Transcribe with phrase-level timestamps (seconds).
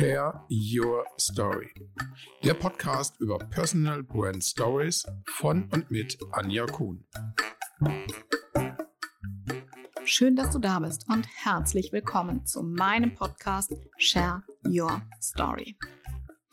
[0.00, 1.68] Share Your Story.
[2.42, 7.04] Der Podcast über Personal Brand Stories von und mit Anja Kuhn.
[10.04, 15.76] Schön, dass du da bist und herzlich willkommen zu meinem Podcast Share Your Story.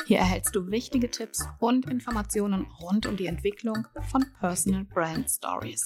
[0.05, 5.85] Hier erhältst du wichtige Tipps und Informationen rund um die Entwicklung von Personal Brand Stories.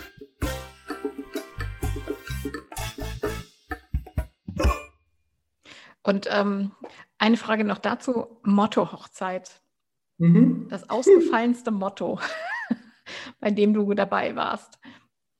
[6.03, 6.71] Und ähm,
[7.17, 9.61] eine Frage noch dazu: Motto-Hochzeit.
[10.17, 10.67] Mhm.
[10.69, 12.19] Das ausgefallenste Motto,
[13.39, 14.79] bei dem du dabei warst.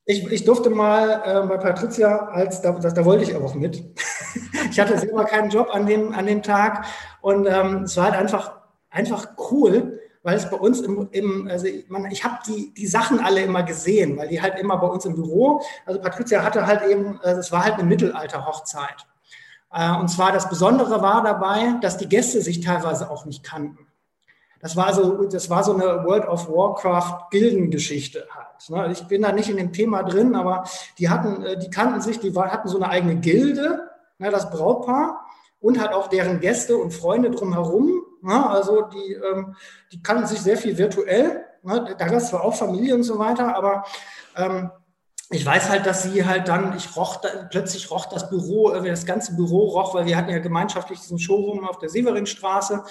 [0.04, 3.84] Ich, ich durfte mal äh, bei Patricia, als da, da, da, wollte ich auch mit.
[4.70, 6.86] ich hatte selber keinen Job an dem, an dem Tag
[7.20, 11.66] und ähm, es war halt einfach, einfach cool, weil es bei uns im, im also
[11.66, 15.04] ich, ich habe die, die Sachen alle immer gesehen, weil die halt immer bei uns
[15.04, 19.06] im Büro, also Patricia hatte halt eben, also es war halt eine Mittelalter-Hochzeit.
[19.72, 23.86] Äh, und zwar das Besondere war dabei, dass die Gäste sich teilweise auch nicht kannten.
[24.60, 28.70] Das war so, das war so eine World of Warcraft Gildengeschichte halt.
[28.70, 28.92] Ne?
[28.92, 30.64] Ich bin da nicht in dem Thema drin, aber
[30.98, 35.26] die hatten, äh, die kannten sich, die hatten so eine eigene Gilde, ne, das Brautpaar
[35.60, 38.02] und halt auch deren Gäste und Freunde drumherum.
[38.20, 38.50] Ne?
[38.50, 39.56] Also die, ähm,
[39.90, 41.44] die kannten sich sehr viel virtuell.
[41.64, 43.84] Da gab es zwar auch Familie und so weiter, aber
[44.36, 44.70] ähm,
[45.32, 49.34] ich weiß halt, dass sie halt dann, ich roch, plötzlich roch das Büro, das ganze
[49.34, 52.84] Büro roch, weil wir hatten ja gemeinschaftlich diesen Showroom auf der Severinstraße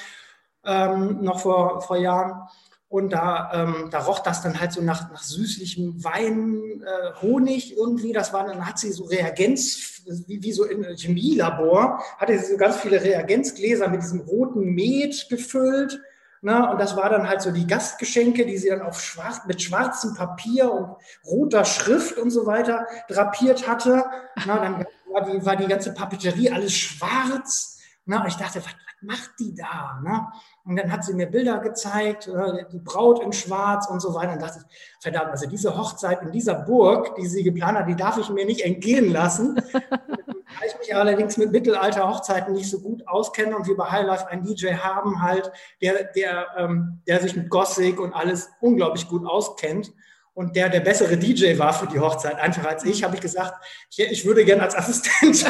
[0.65, 2.41] ähm, noch vor, vor Jahren.
[2.89, 7.77] Und da, ähm, da roch das dann halt so nach, nach süßlichem Wein, äh, Honig
[7.77, 8.11] irgendwie.
[8.11, 12.57] Das war, dann hat sie so Reagenz, wie, wie so im Chemielabor, hatte sie so
[12.57, 16.01] ganz viele Reagenzgläser mit diesem roten Met gefüllt.
[16.43, 16.71] Na, ne?
[16.71, 20.15] und das war dann halt so die Gastgeschenke, die sie dann auf schwarz, mit schwarzem
[20.15, 24.03] Papier und roter Schrift und so weiter drapiert hatte.
[24.47, 27.79] Na, dann war die, war die ganze Papeterie alles schwarz.
[28.05, 29.99] Na, und ich dachte, was, was macht die da?
[30.03, 30.33] Na?
[30.65, 34.33] Und dann hat sie mir Bilder gezeigt, äh, die Braut in Schwarz und so weiter.
[34.33, 37.95] Und dachte ich, verdammt, also diese Hochzeit in dieser Burg, die sie geplant hat, die
[37.95, 39.61] darf ich mir nicht entgehen lassen.
[40.59, 44.43] Da ich mich allerdings mit Mittelalter-Hochzeiten nicht so gut auskenne und wir bei Highlife einen
[44.43, 45.51] DJ haben halt,
[45.81, 49.91] der, der, ähm, der sich mit Gothic und alles unglaublich gut auskennt
[50.33, 53.53] und der der bessere DJ war für die Hochzeit, einfach als ich, habe ich gesagt,
[53.89, 55.21] ich, ich würde gerne als Assistent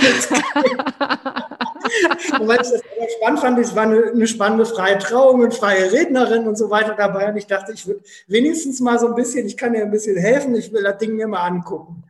[2.39, 5.53] und weil ich das aber spannend fand, es war eine, eine, spannende freie Trauung und
[5.53, 9.15] freie Rednerin und so weiter dabei und ich dachte, ich würde wenigstens mal so ein
[9.15, 12.03] bisschen, ich kann dir ein bisschen helfen, ich will das Ding mir mal angucken.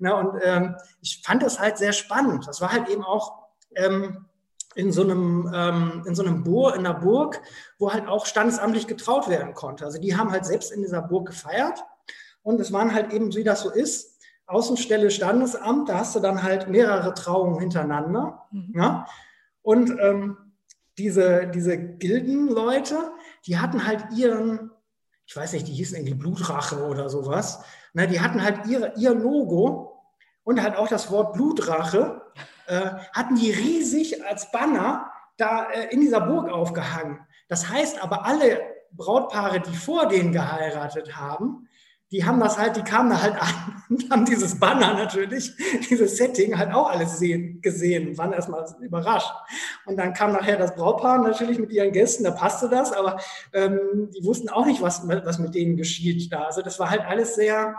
[0.00, 2.46] Na, und ähm, ich fand das halt sehr spannend.
[2.46, 3.44] Das war halt eben auch
[3.76, 4.26] ähm,
[4.74, 7.40] in so einem, ähm, in so einem Bur, in einer Burg,
[7.78, 9.84] wo halt auch standesamtlich getraut werden konnte.
[9.84, 11.84] Also die haben halt selbst in dieser Burg gefeiert
[12.42, 16.42] und es waren halt eben, wie das so ist, Außenstelle Standesamt, da hast du dann
[16.42, 18.48] halt mehrere Trauungen hintereinander.
[18.50, 18.72] Mhm.
[18.74, 19.06] Ja?
[19.62, 20.36] Und ähm,
[20.98, 23.12] diese, diese Gildenleute,
[23.46, 24.72] die hatten halt ihren,
[25.26, 27.62] ich weiß nicht, die hießen irgendwie Blutrache oder sowas,
[27.92, 29.89] ne, die hatten halt ihre, ihr Logo
[30.44, 32.22] und halt auch das Wort Blutrache,
[32.66, 37.20] äh, hatten die riesig als Banner da äh, in dieser Burg aufgehangen.
[37.48, 38.60] Das heißt aber, alle
[38.92, 41.68] Brautpaare, die vor denen geheiratet haben,
[42.12, 45.52] die haben das halt, die kamen da halt an und haben dieses Banner natürlich,
[45.90, 49.32] dieses Setting halt auch alles sehen, gesehen, waren erstmal überrascht.
[49.86, 53.20] Und dann kam nachher das Brautpaar natürlich mit ihren Gästen, da passte das, aber
[53.52, 56.44] ähm, die wussten auch nicht, was, was mit denen geschieht da.
[56.44, 57.76] Also das war halt alles sehr,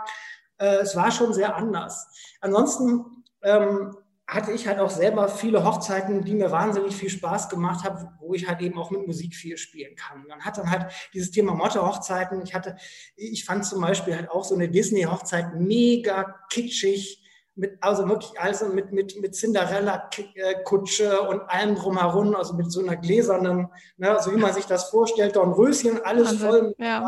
[0.62, 2.06] äh, es war schon sehr anders.
[2.40, 3.96] Ansonsten ähm,
[4.28, 8.32] hatte ich halt auch selber viele Hochzeiten, die mir wahnsinnig viel Spaß gemacht haben, wo
[8.34, 10.24] ich halt eben auch mit Musik viel spielen kann.
[10.28, 12.40] Man hat dann halt dieses Thema Motto-Hochzeiten.
[12.42, 12.76] Ich hatte,
[13.16, 17.18] ich fand zum Beispiel halt auch so eine Disney-Hochzeit mega kitschig,
[17.54, 22.96] mit, also wirklich also mit, mit, mit Cinderella-Kutsche und allem drumherum, also mit so einer
[22.96, 27.04] gläsernen, ne, so wie man sich das vorstellt, Dornröschen, alles voll mit ja.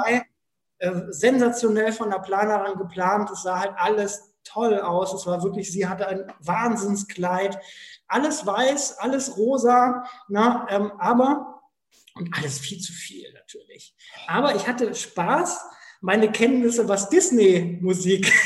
[0.79, 3.31] Äh, sensationell von der Planerin geplant.
[3.31, 5.15] Es sah halt alles toll aus.
[5.15, 7.59] Es war wirklich, sie hatte ein Wahnsinnskleid.
[8.09, 11.63] Alles weiß, alles rosa, na, ähm, aber,
[12.15, 13.95] und alles viel zu viel natürlich.
[14.29, 15.61] Aber ich hatte Spaß,
[16.01, 18.31] meine Kenntnisse, was Disney-Musik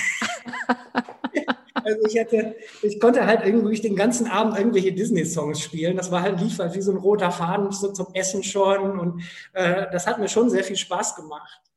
[1.88, 5.96] Also ich hatte, ich konnte halt irgendwie den ganzen Abend irgendwelche Disney-Songs spielen.
[5.96, 9.22] Das war halt lief halt wie so ein roter Faden so zum Essen schon und
[9.54, 11.67] äh, das hat mir schon sehr viel Spaß gemacht.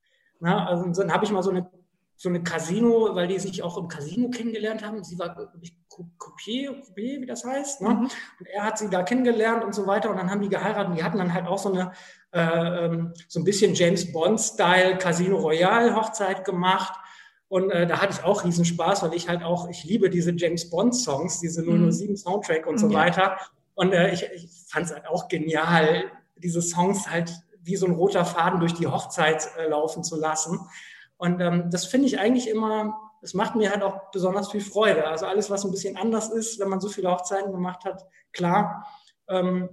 [0.42, 1.70] Na, also dann habe ich mal so eine
[2.22, 5.04] so eine Casino, weil die sich auch im Casino kennengelernt haben.
[5.04, 5.36] Sie war,
[5.90, 7.82] Coupier, Coupier, wie das heißt.
[7.82, 7.90] Ne?
[7.90, 8.02] Mhm.
[8.02, 10.12] Und er hat sie da kennengelernt und so weiter.
[10.12, 10.90] Und dann haben die geheiratet.
[10.90, 11.94] Und die hatten dann halt auch so eine,
[12.32, 16.94] äh, ähm, so ein bisschen James Bond-Style Casino Royale Hochzeit gemacht.
[17.48, 20.32] Und äh, da hatte ich auch riesen Spaß, weil ich halt auch, ich liebe diese
[20.32, 22.18] James Bond-Songs, diese 007 mhm.
[22.18, 23.00] Soundtrack und so ja.
[23.00, 23.38] weiter.
[23.74, 26.04] Und äh, ich, ich fand es halt auch genial,
[26.36, 30.60] diese Songs halt wie so ein roter Faden durch die Hochzeit äh, laufen zu lassen.
[31.18, 35.08] Und ähm, das finde ich eigentlich immer, das macht mir halt auch besonders viel Freude.
[35.08, 38.88] Also alles, was ein bisschen anders ist, wenn man so viele Hochzeiten gemacht hat, klar,
[39.28, 39.70] ähm,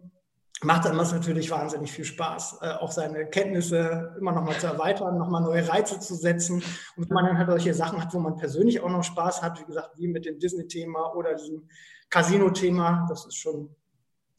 [0.62, 4.66] macht dann was natürlich wahnsinnig viel Spaß, äh, auch seine Kenntnisse immer noch mal zu
[4.66, 6.62] erweitern, noch mal neue Reize zu setzen.
[6.96, 9.60] Und wenn man dann halt solche Sachen hat, wo man persönlich auch noch Spaß hat,
[9.60, 11.68] wie gesagt, wie mit dem Disney-Thema oder diesem
[12.10, 13.74] Casino-Thema, das ist schon,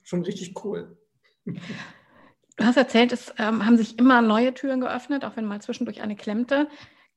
[0.03, 0.97] schon richtig cool.
[2.59, 6.01] Du hast erzählt, es ähm, haben sich immer neue Türen geöffnet, auch wenn mal zwischendurch
[6.01, 6.67] eine klemmte.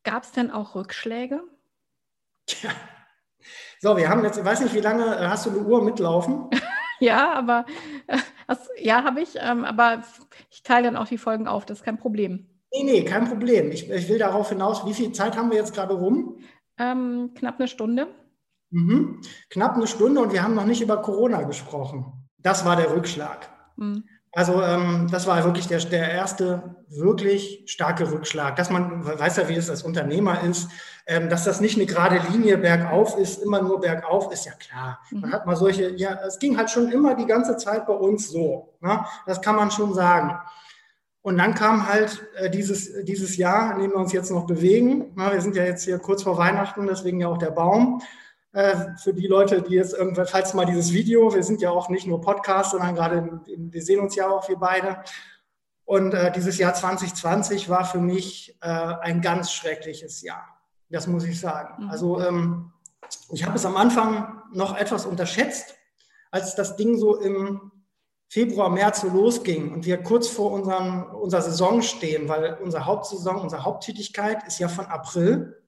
[0.04, 1.42] Gab es denn auch Rückschläge?
[2.46, 2.70] Tja.
[3.80, 6.48] So, wir haben jetzt, ich weiß nicht, wie lange äh, hast du eine Uhr mitlaufen?
[7.00, 7.66] ja, aber
[8.06, 8.18] äh,
[8.80, 10.04] ja, habe ich, ähm, aber
[10.48, 12.46] ich teile dann auch die Folgen auf, das ist kein Problem.
[12.72, 13.72] Nee, nee, kein Problem.
[13.72, 16.38] Ich, ich will darauf hinaus, wie viel Zeit haben wir jetzt gerade rum?
[16.78, 18.06] Ähm, knapp eine Stunde.
[18.70, 19.20] Mhm.
[19.50, 22.28] Knapp eine Stunde und wir haben noch nicht über Corona gesprochen.
[22.38, 23.50] Das war der Rückschlag.
[23.76, 24.04] Mhm.
[24.34, 29.48] Also ähm, das war wirklich der, der erste wirklich starke Rückschlag, dass man weiß ja,
[29.48, 30.70] wie es als Unternehmer ist,
[31.06, 35.00] ähm, dass das nicht eine gerade Linie bergauf ist, immer nur bergauf, ist ja klar.
[35.10, 35.34] Man mhm.
[35.34, 38.74] hat mal solche, ja, es ging halt schon immer die ganze Zeit bei uns so.
[38.80, 39.04] Ne?
[39.26, 40.34] Das kann man schon sagen.
[41.20, 45.12] Und dann kam halt äh, dieses, dieses Jahr, in dem wir uns jetzt noch bewegen.
[45.14, 48.02] Na, wir sind ja jetzt hier kurz vor Weihnachten, deswegen ja auch der Baum.
[48.52, 51.88] Äh, für die Leute, die jetzt irgendwann, falls mal dieses Video, wir sind ja auch
[51.88, 55.02] nicht nur Podcast, sondern gerade, wir sehen uns ja auch, wir beide.
[55.84, 60.46] Und äh, dieses Jahr 2020 war für mich äh, ein ganz schreckliches Jahr.
[60.90, 61.84] Das muss ich sagen.
[61.84, 61.90] Mhm.
[61.90, 62.72] Also ähm,
[63.30, 65.74] ich habe es am Anfang noch etwas unterschätzt,
[66.30, 67.72] als das Ding so im
[68.28, 73.36] Februar, März so losging und wir kurz vor unserem, unserer Saison stehen, weil unsere Hauptsaison,
[73.36, 75.62] unsere Haupttätigkeit ist ja von April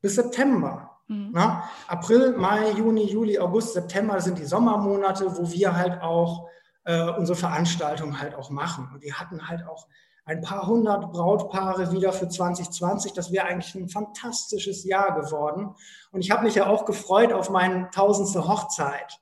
[0.00, 0.95] bis September.
[1.08, 1.30] Mhm.
[1.32, 6.48] Na, April, Mai, Juni, Juli, August, September sind die Sommermonate, wo wir halt auch
[6.84, 8.90] äh, unsere Veranstaltungen halt auch machen.
[8.92, 9.86] Und wir hatten halt auch
[10.24, 13.12] ein paar hundert Brautpaare wieder für 2020.
[13.12, 15.74] Das wäre eigentlich ein fantastisches Jahr geworden.
[16.10, 19.20] Und ich habe mich ja auch gefreut auf meine tausendste Hochzeit.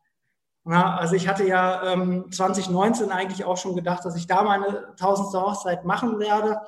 [0.66, 4.94] Na, also ich hatte ja ähm, 2019 eigentlich auch schon gedacht, dass ich da meine
[4.96, 6.62] tausendste Hochzeit machen werde.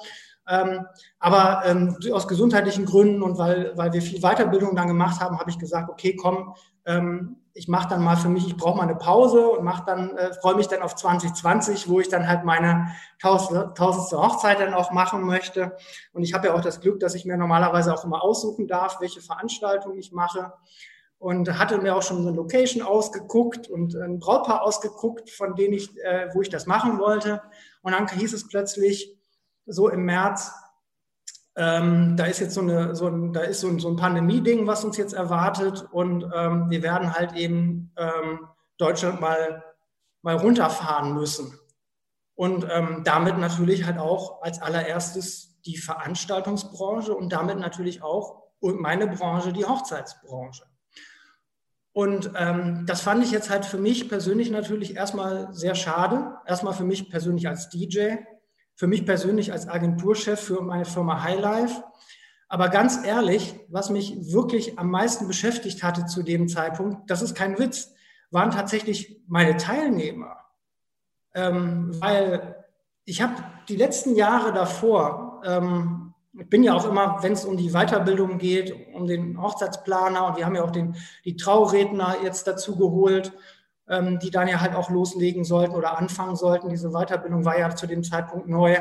[0.48, 0.86] Ähm,
[1.18, 5.50] aber ähm, aus gesundheitlichen Gründen und weil, weil wir viel Weiterbildung dann gemacht haben, habe
[5.50, 6.54] ich gesagt, okay, komm,
[6.84, 10.14] ähm, ich mache dann mal für mich, ich brauche mal eine Pause und mache dann,
[10.16, 12.88] äh, freue mich dann auf 2020, wo ich dann halt meine
[13.18, 15.74] tausendste Hochzeit dann auch machen möchte.
[16.12, 19.00] Und ich habe ja auch das Glück, dass ich mir normalerweise auch immer aussuchen darf,
[19.00, 20.52] welche Veranstaltung ich mache.
[21.18, 25.96] Und hatte mir auch schon eine Location ausgeguckt und ein Brautpaar ausgeguckt, von denen ich,
[26.04, 27.42] äh, wo ich das machen wollte.
[27.80, 29.15] Und dann hieß es plötzlich,
[29.66, 30.52] so im März,
[31.56, 34.66] ähm, da ist jetzt so, eine, so ein, da ist so ein, so ein Pandemie-Ding,
[34.66, 38.48] was uns jetzt erwartet und ähm, wir werden halt eben ähm,
[38.78, 39.64] Deutschland mal,
[40.22, 41.58] mal runterfahren müssen.
[42.34, 49.06] Und ähm, damit natürlich halt auch als allererstes die Veranstaltungsbranche und damit natürlich auch meine
[49.06, 50.64] Branche, die Hochzeitsbranche.
[51.92, 56.36] Und ähm, das fand ich jetzt halt für mich persönlich natürlich erstmal sehr schade.
[56.44, 58.16] Erstmal für mich persönlich als DJ,
[58.76, 61.82] für mich persönlich als Agenturchef für meine Firma Highlife.
[62.48, 67.34] Aber ganz ehrlich, was mich wirklich am meisten beschäftigt hatte zu dem Zeitpunkt, das ist
[67.34, 67.92] kein Witz,
[68.30, 70.36] waren tatsächlich meine Teilnehmer.
[71.34, 72.64] Ähm, weil
[73.04, 73.34] ich habe
[73.68, 78.36] die letzten Jahre davor, ähm, ich bin ja auch immer, wenn es um die Weiterbildung
[78.36, 83.32] geht, um den Hochzeitsplaner und wir haben ja auch den, die Trauredner jetzt dazu geholt,
[83.88, 86.68] ähm, die dann ja halt auch loslegen sollten oder anfangen sollten.
[86.68, 88.76] Diese Weiterbildung war ja zu dem Zeitpunkt neu.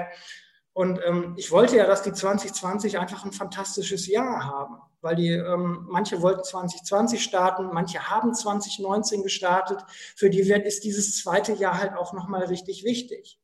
[0.73, 5.29] Und ähm, ich wollte ja, dass die 2020 einfach ein fantastisches Jahr haben, weil die
[5.29, 9.79] ähm, manche wollten 2020 starten, manche haben 2019 gestartet.
[10.17, 13.39] Für die wird ist dieses zweite Jahr halt auch nochmal richtig wichtig.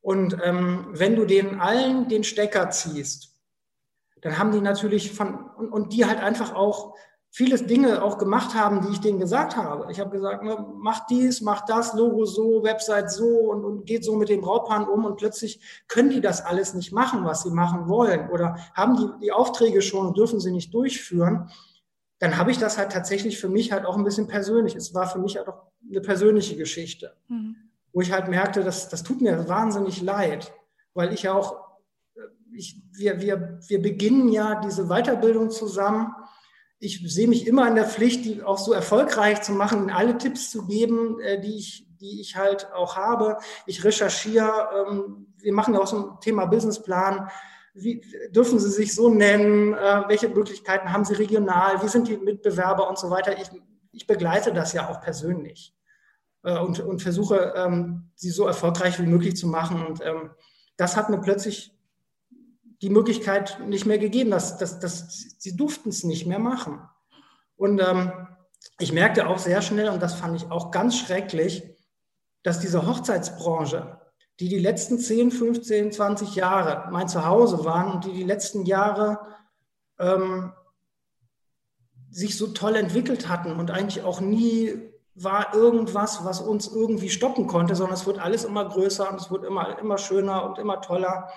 [0.00, 3.32] Und ähm, wenn du denen allen den Stecker ziehst,
[4.20, 6.95] dann haben die natürlich von und, und die halt einfach auch
[7.36, 9.92] viele Dinge auch gemacht haben, die ich denen gesagt habe.
[9.92, 14.06] Ich habe gesagt, ne, mach dies, mach das, Logo so, Website so und, und geht
[14.06, 17.50] so mit den Brautpaaren um und plötzlich können die das alles nicht machen, was sie
[17.50, 21.50] machen wollen oder haben die, die Aufträge schon und dürfen sie nicht durchführen.
[22.20, 24.74] dann habe ich das halt tatsächlich für mich halt auch ein bisschen persönlich.
[24.74, 27.56] Es war für mich halt auch eine persönliche Geschichte, mhm.
[27.92, 30.54] wo ich halt merkte, dass, das tut mir wahnsinnig leid,
[30.94, 31.54] weil ich ja auch,
[32.14, 32.20] äh,
[32.54, 36.14] ich, wir, wir, wir beginnen ja diese Weiterbildung zusammen.
[36.78, 40.50] Ich sehe mich immer in der Pflicht, die auch so erfolgreich zu machen, alle Tipps
[40.50, 43.38] zu geben, äh, die ich, die ich halt auch habe.
[43.66, 47.30] Ich recherchiere, ähm, wir machen auch so ein Thema Businessplan
[47.76, 52.16] wie dürfen sie sich so nennen, äh, welche Möglichkeiten haben sie regional, wie sind die
[52.16, 53.38] Mitbewerber und so weiter.
[53.38, 53.50] Ich,
[53.92, 55.74] ich begleite das ja auch persönlich
[56.42, 59.84] äh, und, und versuche, ähm, sie so erfolgreich wie möglich zu machen.
[59.84, 60.30] Und ähm,
[60.78, 61.75] das hat mir plötzlich
[62.82, 66.80] die Möglichkeit nicht mehr gegeben, dass, dass, dass sie durften es nicht mehr machen.
[67.56, 68.12] Und ähm,
[68.78, 71.62] ich merkte auch sehr schnell, und das fand ich auch ganz schrecklich,
[72.42, 74.00] dass diese Hochzeitsbranche
[74.40, 79.18] die die letzten 10, 15, 20 Jahre mein Zuhause waren und die die letzten Jahre
[79.98, 80.52] ähm,
[82.10, 87.46] sich so toll entwickelt hatten und eigentlich auch nie war irgendwas, was uns irgendwie stoppen
[87.46, 90.82] konnte, sondern es wird alles immer größer und es wird immer, immer schöner und immer
[90.82, 91.30] toller.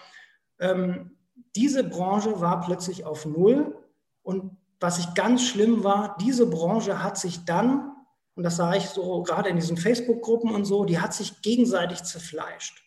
[0.59, 1.17] Ähm,
[1.55, 3.75] diese Branche war plötzlich auf Null
[4.23, 7.91] und was ich ganz schlimm war, diese Branche hat sich dann,
[8.35, 12.03] und das sah ich so gerade in diesen Facebook-Gruppen und so, die hat sich gegenseitig
[12.03, 12.81] zerfleischt.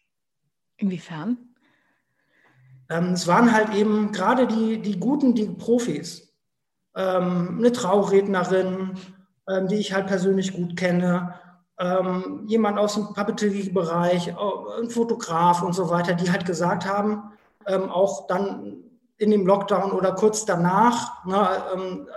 [0.78, 1.36] Inwiefern?
[2.88, 6.34] Ähm, es waren halt eben gerade die, die Guten, die Profis.
[6.94, 8.98] Ähm, eine Traurednerin,
[9.48, 11.34] ähm, die ich halt persönlich gut kenne,
[11.78, 14.34] ähm, jemand aus dem Papeterie-Bereich,
[14.80, 17.32] ein Fotograf und so weiter, die halt gesagt haben,
[17.66, 18.84] ähm, auch dann
[19.18, 22.08] in dem Lockdown oder kurz danach, ne, ähm,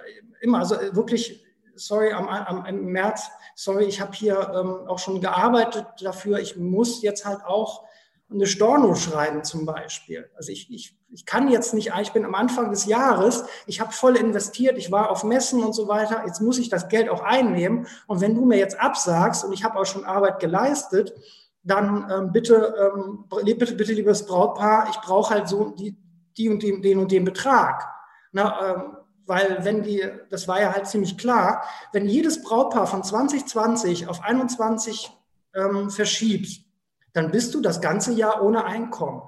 [0.41, 5.85] immer, also wirklich, sorry, am, am, im März, sorry, ich habe hier auch schon gearbeitet
[6.01, 7.85] dafür, ich muss jetzt halt auch
[8.31, 10.29] eine Storno schreiben zum Beispiel.
[10.35, 13.93] Also ich, ich, ich kann jetzt nicht, ich bin am Anfang des Jahres, ich habe
[13.93, 17.21] voll investiert, ich war auf Messen und so weiter, jetzt muss ich das Geld auch
[17.21, 17.87] einnehmen.
[18.07, 21.13] Und wenn du mir jetzt absagst und ich habe auch schon Arbeit geleistet,
[21.65, 25.97] dann ähm, bitte, ähm, bitte, bitte, liebes Brautpaar, ich brauche halt so die,
[26.37, 27.83] die und den, den und den Betrag.
[28.31, 33.03] Na, ähm, weil wenn die, das war ja halt ziemlich klar, wenn jedes Brautpaar von
[33.03, 35.11] 2020 auf 21
[35.55, 36.63] ähm, verschiebt,
[37.13, 39.23] dann bist du das ganze Jahr ohne Einkommen.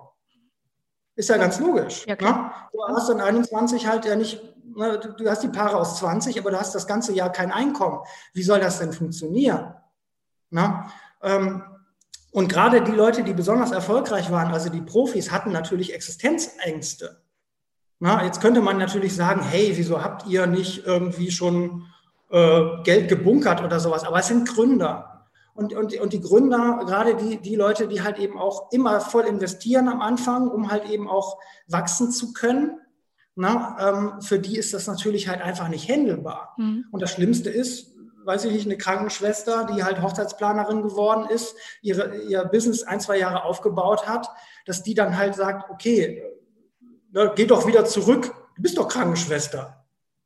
[1.15, 2.05] Ist ja ganz logisch.
[2.05, 2.51] Ja, ne?
[2.71, 6.51] Du hast dann 21 halt ja nicht, ne, du hast die Paare aus 20, aber
[6.51, 8.01] du hast das ganze Jahr kein Einkommen.
[8.33, 9.73] Wie soll das denn funktionieren?
[10.51, 10.85] Ne?
[11.23, 11.63] Ähm,
[12.37, 17.23] und gerade die Leute, die besonders erfolgreich waren, also die Profis, hatten natürlich Existenzängste.
[17.97, 21.87] Na, jetzt könnte man natürlich sagen, hey, wieso habt ihr nicht irgendwie schon
[22.29, 24.03] äh, Geld gebunkert oder sowas?
[24.03, 25.25] Aber es sind Gründer.
[25.55, 29.23] Und, und, und die Gründer, gerade die, die Leute, die halt eben auch immer voll
[29.23, 32.79] investieren am Anfang, um halt eben auch wachsen zu können,
[33.33, 36.53] na, ähm, für die ist das natürlich halt einfach nicht händelbar.
[36.57, 36.85] Mhm.
[36.91, 37.96] Und das Schlimmste ist,
[38.27, 43.17] weiß ich nicht, eine Krankenschwester, die halt Hochzeitsplanerin geworden ist, ihre, ihr Business ein, zwei
[43.17, 44.29] Jahre aufgebaut hat,
[44.65, 46.21] dass die dann halt sagt, okay,
[47.13, 49.85] ne, geh doch wieder zurück, du bist doch Krankenschwester.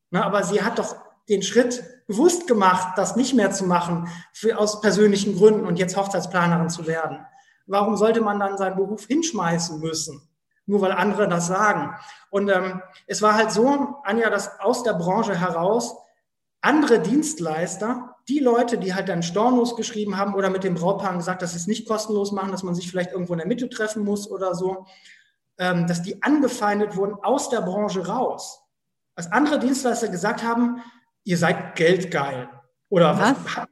[0.10, 0.96] Na, aber sie hat doch
[1.30, 5.96] den Schritt bewusst gemacht, das nicht mehr zu machen, für, aus persönlichen Gründen und jetzt
[5.96, 7.24] Hochzeitsplanerin zu werden.
[7.68, 10.28] Warum sollte man dann seinen Beruf hinschmeißen müssen?
[10.66, 11.96] Nur weil andere das sagen.
[12.32, 15.96] Und ähm, es war halt so, Anja, dass aus der Branche heraus
[16.62, 21.42] andere Dienstleister, die Leute, die halt dann Stornos geschrieben haben oder mit dem Brautpaar gesagt,
[21.42, 24.04] dass sie es nicht kostenlos machen, dass man sich vielleicht irgendwo in der Mitte treffen
[24.04, 24.86] muss oder so,
[25.58, 28.64] ähm, dass die angefeindet wurden aus der Branche raus.
[29.16, 30.82] Als andere Dienstleister gesagt haben,
[31.24, 32.50] ihr seid geldgeil.
[32.90, 33.36] Oder was?
[33.44, 33.68] was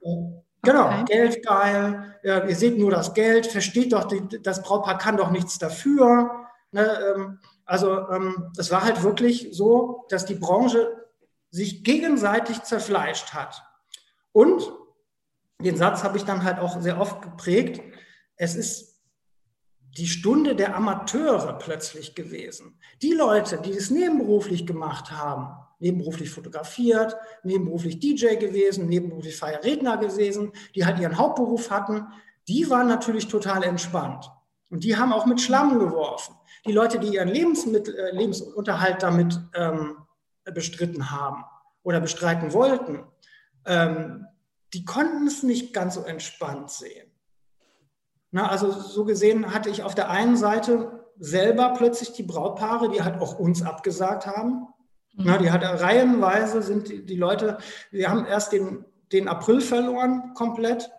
[0.61, 1.05] genau, okay.
[1.05, 2.15] geldgeil.
[2.23, 4.07] Ihr seht nur das Geld, versteht doch,
[4.43, 6.47] das Brautpaar kann doch nichts dafür.
[6.71, 11.08] Ne, ähm, also ähm, es war halt wirklich so, dass die Branche
[11.51, 13.63] sich gegenseitig zerfleischt hat.
[14.31, 14.71] Und
[15.61, 17.81] den Satz habe ich dann halt auch sehr oft geprägt.
[18.35, 18.89] Es ist
[19.97, 22.79] die Stunde der Amateure plötzlich gewesen.
[23.01, 30.51] Die Leute, die es nebenberuflich gemacht haben, nebenberuflich fotografiert, nebenberuflich DJ gewesen, nebenberuflich Feierredner gewesen,
[30.75, 32.07] die halt ihren Hauptberuf hatten,
[32.47, 34.29] die waren natürlich total entspannt.
[34.69, 36.35] Und die haben auch mit Schlamm geworfen.
[36.65, 39.97] Die Leute, die ihren Lebensmittel, äh, Lebensunterhalt damit ähm,
[40.51, 41.43] bestritten haben
[41.83, 43.03] oder bestreiten wollten,
[43.65, 44.25] ähm,
[44.73, 47.09] die konnten es nicht ganz so entspannt sehen.
[48.31, 53.01] Na, also so gesehen hatte ich auf der einen Seite selber plötzlich die Brautpaare, die
[53.01, 54.67] halt auch uns abgesagt haben,
[55.21, 57.57] na, die hat reihenweise sind die, die Leute,
[57.91, 60.91] wir haben erst den, den April verloren komplett,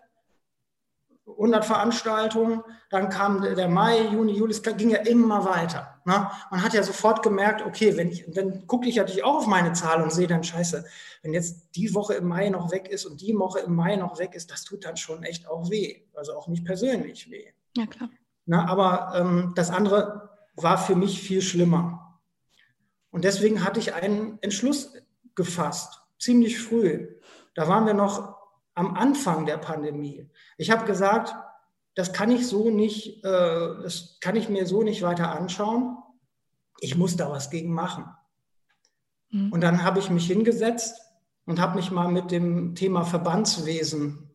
[1.27, 6.01] 100 Veranstaltungen, dann kam der Mai, Juni, Juli, es ging ja immer weiter.
[6.05, 6.29] Ne?
[6.49, 9.73] Man hat ja sofort gemerkt, okay, wenn ich, dann gucke ich natürlich auch auf meine
[9.73, 10.83] Zahl und sehe dann, scheiße,
[11.21, 14.19] wenn jetzt die Woche im Mai noch weg ist und die Woche im Mai noch
[14.19, 16.01] weg ist, das tut dann schon echt auch weh.
[16.15, 17.45] Also auch nicht persönlich weh.
[17.77, 18.09] Ja, klar.
[18.45, 22.19] Na, aber ähm, das andere war für mich viel schlimmer.
[23.11, 24.93] Und deswegen hatte ich einen Entschluss
[25.35, 27.07] gefasst, ziemlich früh.
[27.53, 28.40] Da waren wir noch
[28.73, 30.29] am Anfang der Pandemie.
[30.57, 31.35] Ich habe gesagt,
[31.95, 35.97] das kann ich so nicht, äh, das kann ich mir so nicht weiter anschauen.
[36.79, 38.05] Ich muss da was gegen machen.
[39.29, 39.51] Mhm.
[39.51, 41.01] Und dann habe ich mich hingesetzt
[41.45, 44.29] und habe mich mal mit dem Thema Verbandswesen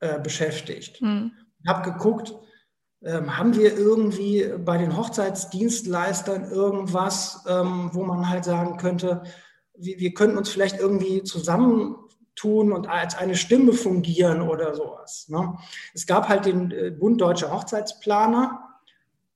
[0.00, 1.00] äh, beschäftigt.
[1.00, 1.32] Mhm.
[1.66, 2.34] Habe geguckt,
[3.02, 9.22] ähm, haben wir irgendwie bei den Hochzeitsdienstleistern irgendwas, ähm, wo man halt sagen könnte,
[9.76, 11.22] wir, wir könnten uns vielleicht irgendwie
[12.38, 15.26] zusammentun und als eine Stimme fungieren oder sowas.
[15.28, 15.56] Ne?
[15.94, 18.60] Es gab halt den äh, Bund Deutscher Hochzeitsplaner,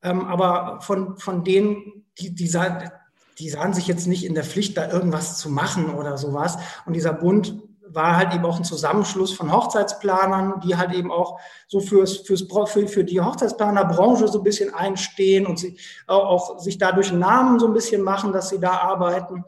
[0.01, 2.91] ähm, aber von, von denen, die, die, sah,
[3.39, 6.57] die sahen sich jetzt nicht in der Pflicht, da irgendwas zu machen oder sowas.
[6.85, 7.55] Und dieser Bund
[7.87, 12.47] war halt eben auch ein Zusammenschluss von Hochzeitsplanern, die halt eben auch so fürs, fürs,
[12.67, 17.19] für, für die Hochzeitsplanerbranche so ein bisschen einstehen und sie auch, auch sich dadurch einen
[17.19, 19.43] Namen so ein bisschen machen, dass sie da arbeiten.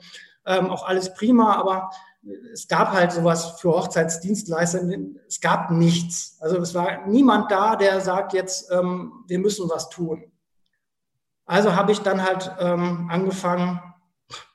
[0.46, 1.90] Ähm, auch alles prima, aber
[2.54, 4.82] es gab halt sowas für Hochzeitsdienstleister.
[5.28, 6.38] Es gab nichts.
[6.40, 10.32] Also es war niemand da, der sagt jetzt, ähm, wir müssen was tun.
[11.46, 13.80] Also habe ich dann halt ähm, angefangen,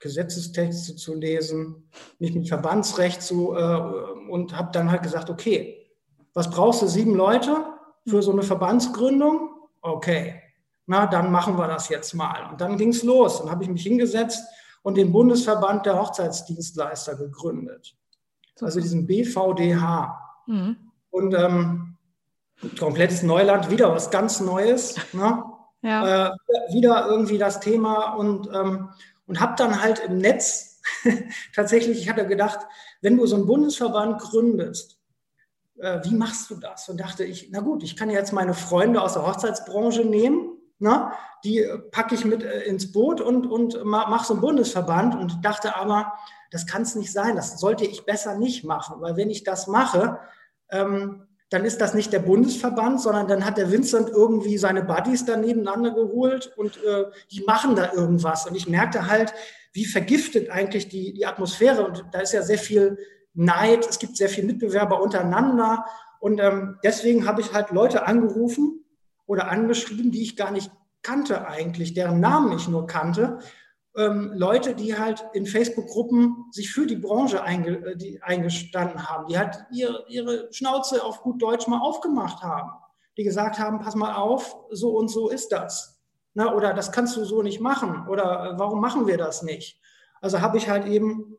[0.00, 3.76] Gesetzestexte zu lesen, mich mit Verbandsrecht zu äh,
[4.28, 5.88] und habe dann halt gesagt, okay,
[6.34, 6.88] was brauchst du?
[6.88, 7.64] Sieben Leute
[8.06, 9.50] für so eine Verbandsgründung?
[9.80, 10.42] Okay,
[10.86, 12.50] na dann machen wir das jetzt mal.
[12.50, 13.38] Und dann ging es los.
[13.38, 14.44] Dann habe ich mich hingesetzt
[14.82, 17.96] und den Bundesverband der Hochzeitsdienstleister gegründet.
[18.60, 20.18] Also diesen BVDH.
[20.46, 20.76] Mhm.
[21.10, 21.96] Und ähm,
[22.78, 24.96] komplettes Neuland, wieder was ganz Neues.
[25.12, 25.44] Ne?
[25.82, 26.26] Ja.
[26.26, 26.30] Äh,
[26.74, 28.90] wieder irgendwie das Thema und ähm,
[29.30, 30.80] und habe dann halt im Netz
[31.54, 32.58] tatsächlich, ich hatte gedacht,
[33.00, 34.98] wenn du so einen Bundesverband gründest,
[35.78, 36.88] äh, wie machst du das?
[36.88, 40.49] Und dachte ich, na gut, ich kann jetzt meine Freunde aus der Hochzeitsbranche nehmen,
[40.80, 41.12] ne?
[41.44, 45.76] die packe ich mit äh, ins Boot und, und mache so einen Bundesverband und dachte
[45.76, 46.12] aber,
[46.50, 49.66] das kann es nicht sein, das sollte ich besser nicht machen, weil wenn ich das
[49.66, 50.18] mache,
[50.70, 55.24] ähm, dann ist das nicht der Bundesverband, sondern dann hat der Vincent irgendwie seine Buddies
[55.24, 58.46] da nebeneinander geholt und äh, die machen da irgendwas.
[58.46, 59.34] Und ich merkte halt,
[59.72, 61.84] wie vergiftet eigentlich die, die Atmosphäre.
[61.84, 62.98] Und da ist ja sehr viel
[63.34, 65.84] Neid, es gibt sehr viel Mitbewerber untereinander.
[66.20, 68.79] Und ähm, deswegen habe ich halt Leute angerufen
[69.30, 70.70] oder angeschrieben, die ich gar nicht
[71.02, 73.38] kannte eigentlich, deren Namen ich nur kannte
[73.96, 79.26] ähm, Leute, die halt in Facebook-Gruppen sich für die Branche einge, äh, die eingestanden haben,
[79.26, 82.70] die halt ihre, ihre Schnauze auf gut Deutsch mal aufgemacht haben,
[83.16, 86.00] die gesagt haben, pass mal auf, so und so ist das.
[86.34, 88.06] Na, oder das kannst du so nicht machen.
[88.08, 89.80] Oder äh, warum machen wir das nicht?
[90.20, 91.36] Also habe ich halt eben,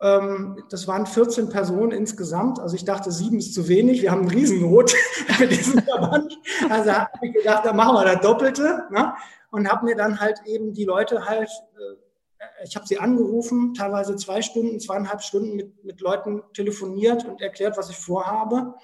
[0.00, 2.60] das waren 14 Personen insgesamt.
[2.60, 4.00] Also ich dachte, sieben ist zu wenig.
[4.00, 4.94] Wir haben einen Riesennot
[5.40, 6.38] mit diesem Verband.
[6.70, 8.84] Also habe ich gedacht, da machen wir das Doppelte.
[8.90, 9.12] Ne?
[9.50, 14.16] und habe mir dann halt eben die Leute halt, äh, ich habe sie angerufen, teilweise
[14.16, 18.74] zwei Stunden, zweieinhalb Stunden mit, mit Leuten telefoniert und erklärt, was ich vorhabe.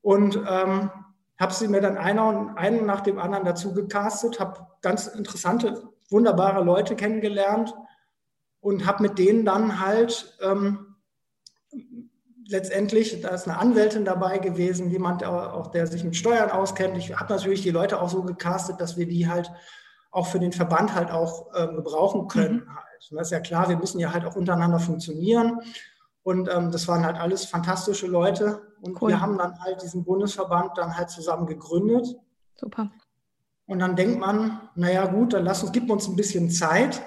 [0.00, 0.90] Und ähm,
[1.38, 5.82] habe sie mir dann einer und einen nach dem anderen dazu gecastet, habe ganz interessante,
[6.10, 7.74] wunderbare Leute kennengelernt
[8.62, 10.94] und habe mit denen dann halt ähm,
[12.46, 16.96] letztendlich, da ist eine Anwältin dabei gewesen, jemand auch, der sich mit Steuern auskennt.
[16.96, 19.50] Ich habe natürlich die Leute auch so gecastet, dass wir die halt
[20.12, 22.64] auch für den Verband halt auch äh, gebrauchen können.
[22.66, 22.76] Mhm.
[22.76, 23.10] Halt.
[23.10, 25.58] Und das ist ja klar, wir müssen ja halt auch untereinander funktionieren.
[26.22, 28.62] Und ähm, das waren halt alles fantastische Leute.
[28.80, 29.08] Und cool.
[29.08, 32.06] wir haben dann halt diesen Bundesverband dann halt zusammen gegründet.
[32.54, 32.92] Super.
[33.66, 37.02] Und dann denkt man, naja gut, dann lass uns, gib uns ein bisschen Zeit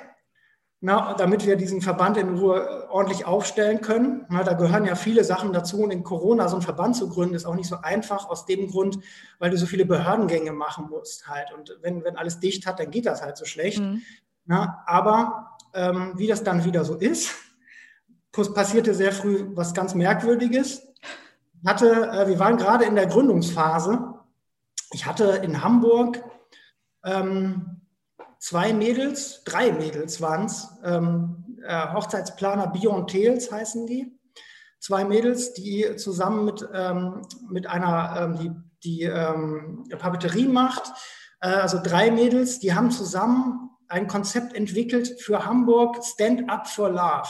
[0.85, 4.23] na, damit wir diesen Verband in Ruhe äh, ordentlich aufstellen können.
[4.29, 7.33] Na, da gehören ja viele Sachen dazu und in Corona so einen Verband zu gründen
[7.33, 8.99] ist auch nicht so einfach aus dem Grund,
[9.39, 11.51] weil du so viele Behördengänge machen musst halt.
[11.57, 13.79] Und wenn, wenn alles dicht hat, dann geht das halt so schlecht.
[13.79, 14.03] Mhm.
[14.45, 17.33] Na, aber ähm, wie das dann wieder so ist,
[18.31, 20.87] passierte sehr früh was ganz Merkwürdiges.
[21.65, 24.19] Hatte, äh, wir waren gerade in der Gründungsphase.
[24.91, 26.23] Ich hatte in Hamburg
[27.03, 27.74] ähm,
[28.39, 34.11] zwei Mädels, drei Mädels waren es, ähm, äh, Hochzeitsplaner Beyond Tales heißen die.
[34.79, 38.51] Zwei Mädels, die zusammen mit, ähm, mit einer, ähm, die,
[38.83, 40.91] die ähm, Papeterie macht,
[41.41, 46.89] äh, also drei Mädels, die haben zusammen ein Konzept entwickelt für Hamburg Stand Up for
[46.89, 47.29] Love.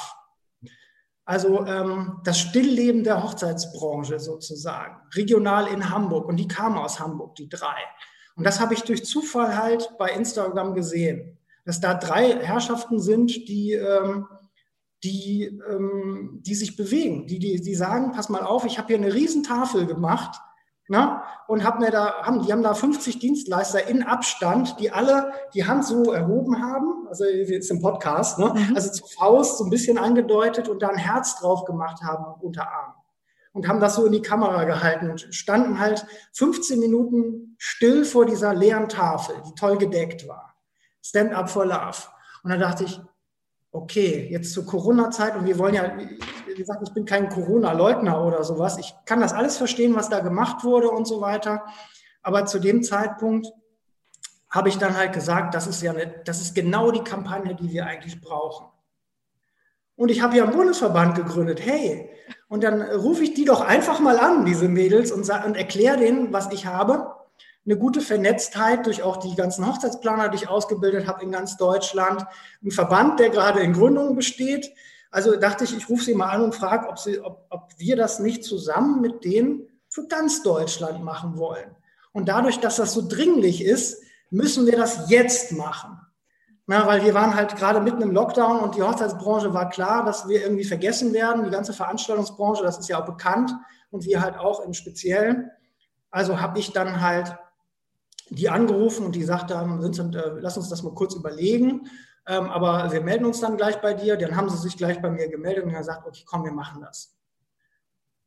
[1.25, 6.27] Also ähm, das Stillleben der Hochzeitsbranche sozusagen, regional in Hamburg.
[6.27, 7.77] Und die kamen aus Hamburg, die drei.
[8.35, 13.47] Und das habe ich durch Zufall halt bei Instagram gesehen, dass da drei Herrschaften sind,
[13.47, 14.27] die, ähm,
[15.03, 18.97] die, ähm, die sich bewegen, die, die, die sagen, pass mal auf, ich habe hier
[18.97, 20.39] eine Riesentafel gemacht
[20.87, 25.33] na, und hab mir da, haben, die haben da 50 Dienstleister in Abstand, die alle
[25.55, 28.53] die Hand so erhoben haben, also jetzt im Podcast, ne?
[28.53, 28.75] Mhm.
[28.75, 32.67] also zur Faust so ein bisschen angedeutet und da ein Herz drauf gemacht haben unter
[32.71, 32.93] Arm
[33.55, 38.25] und haben das so in die Kamera gehalten und standen halt 15 Minuten still vor
[38.25, 40.57] dieser leeren Tafel, die toll gedeckt war.
[41.01, 41.97] Stand up for love.
[42.43, 42.99] Und da dachte ich,
[43.71, 48.43] okay, jetzt zur Corona-Zeit und wir wollen ja, wie gesagt, ich bin kein Corona-Leugner oder
[48.43, 48.77] sowas.
[48.77, 51.63] Ich kann das alles verstehen, was da gemacht wurde und so weiter.
[52.23, 53.47] Aber zu dem Zeitpunkt
[54.49, 57.71] habe ich dann halt gesagt, das ist ja eine, das ist genau die Kampagne, die
[57.71, 58.67] wir eigentlich brauchen.
[59.95, 61.61] Und ich habe ja einen Bundesverband gegründet.
[61.65, 62.09] Hey,
[62.55, 66.31] und dann rufe ich die doch einfach mal an, diese Mädels, und, und erkläre denen,
[66.31, 67.13] was ich habe.
[67.65, 72.25] Eine gute Vernetztheit durch auch die ganzen Hochzeitsplaner, die ich ausgebildet habe in ganz Deutschland.
[72.63, 74.71] Ein Verband, der gerade in Gründung besteht.
[75.11, 77.97] Also dachte ich, ich rufe sie mal an und frage, ob, sie, ob, ob wir
[77.97, 81.75] das nicht zusammen mit denen für ganz Deutschland machen wollen.
[82.13, 85.94] Und dadurch, dass das so dringlich ist, müssen wir das jetzt machen.
[86.67, 90.27] Na, weil wir waren halt gerade mitten im Lockdown und die Hochzeitsbranche war klar, dass
[90.27, 91.43] wir irgendwie vergessen werden.
[91.43, 93.53] Die ganze Veranstaltungsbranche, das ist ja auch bekannt
[93.91, 95.51] und wir halt auch im Speziellen.
[96.09, 97.35] Also habe ich dann halt
[98.29, 101.87] die angerufen und die sagte, Vincent, äh, lass uns das mal kurz überlegen.
[102.27, 104.17] Ähm, aber wir melden uns dann gleich bei dir.
[104.17, 107.14] Dann haben sie sich gleich bei mir gemeldet und gesagt, okay, komm, wir machen das.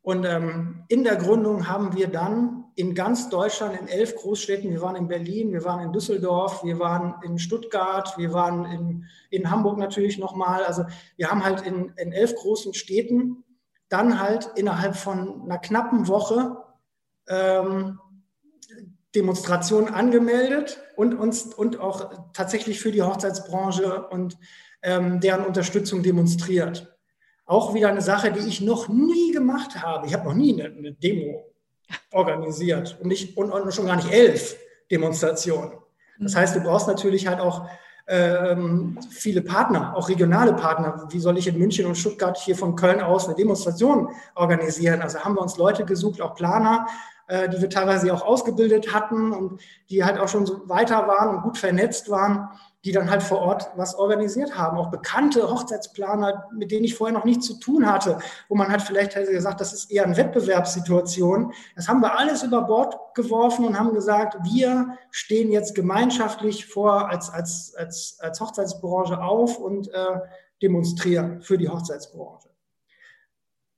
[0.03, 4.81] Und ähm, in der Gründung haben wir dann in ganz Deutschland, in elf Großstädten, wir
[4.81, 9.51] waren in Berlin, wir waren in Düsseldorf, wir waren in Stuttgart, wir waren in, in
[9.51, 10.65] Hamburg natürlich nochmal.
[10.65, 10.85] Also
[11.17, 13.45] wir haben halt in, in elf großen Städten
[13.89, 16.57] dann halt innerhalb von einer knappen Woche
[17.29, 17.99] ähm,
[19.15, 24.39] Demonstrationen angemeldet und uns und auch tatsächlich für die Hochzeitsbranche und
[24.83, 26.98] ähm, deren Unterstützung demonstriert.
[27.49, 30.07] Auch wieder eine Sache, die ich noch nie gemacht habe.
[30.07, 31.47] Ich habe noch nie eine, eine Demo
[32.13, 34.55] organisiert und, nicht, und, und, schon gar nicht elf
[34.91, 35.73] Demonstrationen.
[36.21, 37.67] Das heißt, du brauchst natürlich halt auch
[38.07, 41.09] ähm, viele Partner, auch regionale Partner.
[41.09, 45.01] Wie soll ich in München und Stuttgart hier von Köln aus eine Demonstration organisieren?
[45.01, 46.87] Also haben wir uns Leute gesucht, auch Planer,
[47.29, 51.37] äh, die wir teilweise auch ausgebildet hatten und die halt auch schon so weiter waren
[51.37, 52.51] und gut vernetzt waren
[52.85, 54.79] die dann halt vor Ort was organisiert haben.
[54.79, 58.83] Auch bekannte Hochzeitsplaner, mit denen ich vorher noch nichts zu tun hatte, wo man halt
[58.83, 61.53] vielleicht hätte gesagt, das ist eher eine Wettbewerbssituation.
[61.75, 67.09] Das haben wir alles über Bord geworfen und haben gesagt, wir stehen jetzt gemeinschaftlich vor
[67.11, 70.21] als, als, als, als Hochzeitsbranche auf und äh,
[70.63, 72.49] demonstrieren für die Hochzeitsbranche.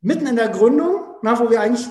[0.03, 1.89] Mitten in der Gründung, na, wo wir eigentlich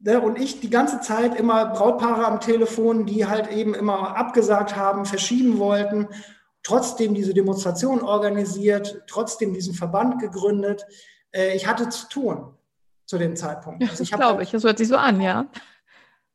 [0.00, 4.76] ne, und ich die ganze Zeit immer Brautpaare am Telefon, die halt eben immer abgesagt
[4.76, 6.08] haben, verschieben wollten
[6.68, 10.84] trotzdem diese Demonstration organisiert, trotzdem diesen Verband gegründet.
[11.32, 12.54] Äh, ich hatte zu tun
[13.06, 13.82] zu dem Zeitpunkt.
[13.88, 15.46] Also ich glaube ich, das hört sich so an, ja.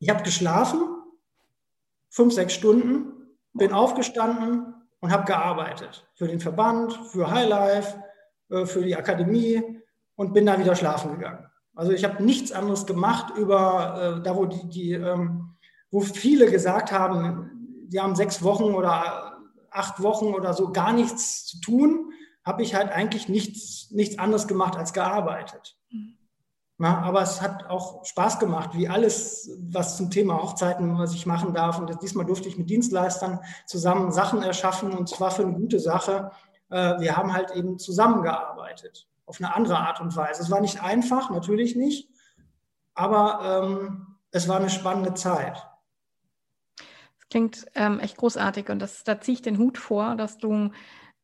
[0.00, 0.80] Ich habe geschlafen,
[2.10, 3.12] fünf, sechs Stunden,
[3.52, 6.04] bin aufgestanden und habe gearbeitet.
[6.16, 8.02] Für den Verband, für Highlife,
[8.50, 9.62] äh, für die Akademie
[10.16, 11.46] und bin da wieder schlafen gegangen.
[11.76, 15.54] Also ich habe nichts anderes gemacht über äh, da, wo die, die ähm,
[15.92, 19.23] wo viele gesagt haben, die haben sechs Wochen oder
[19.74, 22.12] acht Wochen oder so gar nichts zu tun,
[22.44, 25.76] habe ich halt eigentlich nichts, nichts anderes gemacht als gearbeitet.
[25.90, 26.18] Mhm.
[26.76, 31.24] Na, aber es hat auch Spaß gemacht, wie alles, was zum Thema Hochzeiten, was ich
[31.24, 31.78] machen darf.
[31.78, 36.32] Und diesmal durfte ich mit Dienstleistern zusammen Sachen erschaffen und zwar für eine gute Sache.
[36.70, 40.42] Äh, wir haben halt eben zusammengearbeitet, auf eine andere Art und Weise.
[40.42, 42.08] Es war nicht einfach, natürlich nicht,
[42.94, 45.64] aber ähm, es war eine spannende Zeit.
[47.34, 50.70] Klingt ähm, echt großartig und das, da ziehe ich den Hut vor, dass du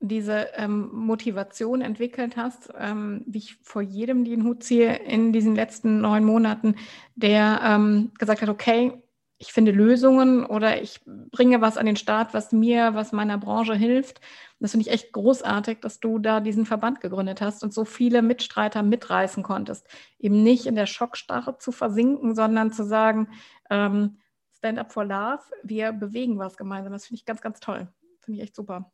[0.01, 5.55] diese ähm, Motivation entwickelt hast, ähm, wie ich vor jedem den Hut ziehe in diesen
[5.55, 6.75] letzten neun Monaten,
[7.15, 9.01] der ähm, gesagt hat, okay,
[9.39, 13.77] ich finde Lösungen oder ich bringe was an den Start, was mir, was meiner Branche
[13.77, 14.21] hilft.
[14.59, 18.21] Das finde ich echt großartig, dass du da diesen Verband gegründet hast und so viele
[18.21, 19.87] Mitstreiter mitreißen konntest.
[20.19, 23.29] Eben nicht in der Schockstarre zu versinken, sondern zu sagen,
[23.71, 24.17] ähm,
[24.61, 25.41] Stand Up for Love.
[25.63, 26.93] Wir bewegen was gemeinsam.
[26.93, 27.89] Das finde ich ganz, ganz toll.
[28.21, 28.93] Finde ich echt super.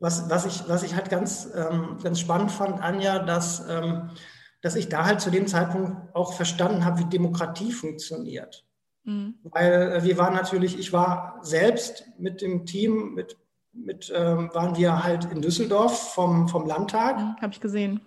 [0.00, 4.10] Was, was, ich, was ich halt ganz, ähm, ganz spannend fand, Anja, dass, ähm,
[4.62, 8.66] dass ich da halt zu dem Zeitpunkt auch verstanden habe, wie Demokratie funktioniert.
[9.04, 9.36] Mhm.
[9.44, 13.38] Weil äh, wir waren natürlich, ich war selbst mit dem Team, mit,
[13.72, 17.16] mit ähm, waren wir halt in Düsseldorf vom, vom Landtag.
[17.16, 18.00] Mhm, habe ich gesehen.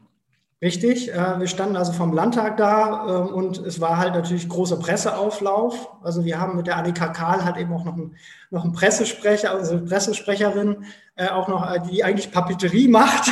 [0.60, 4.78] Richtig, äh, wir standen also vom Landtag da äh, und es war halt natürlich großer
[4.78, 5.92] Presseauflauf.
[6.02, 8.16] Also wir haben mit der Annika Karl halt eben auch noch einen,
[8.50, 10.84] noch einen Pressesprecher, also Pressesprecherin,
[11.16, 13.26] äh, auch noch, äh, die eigentlich Papeterie macht.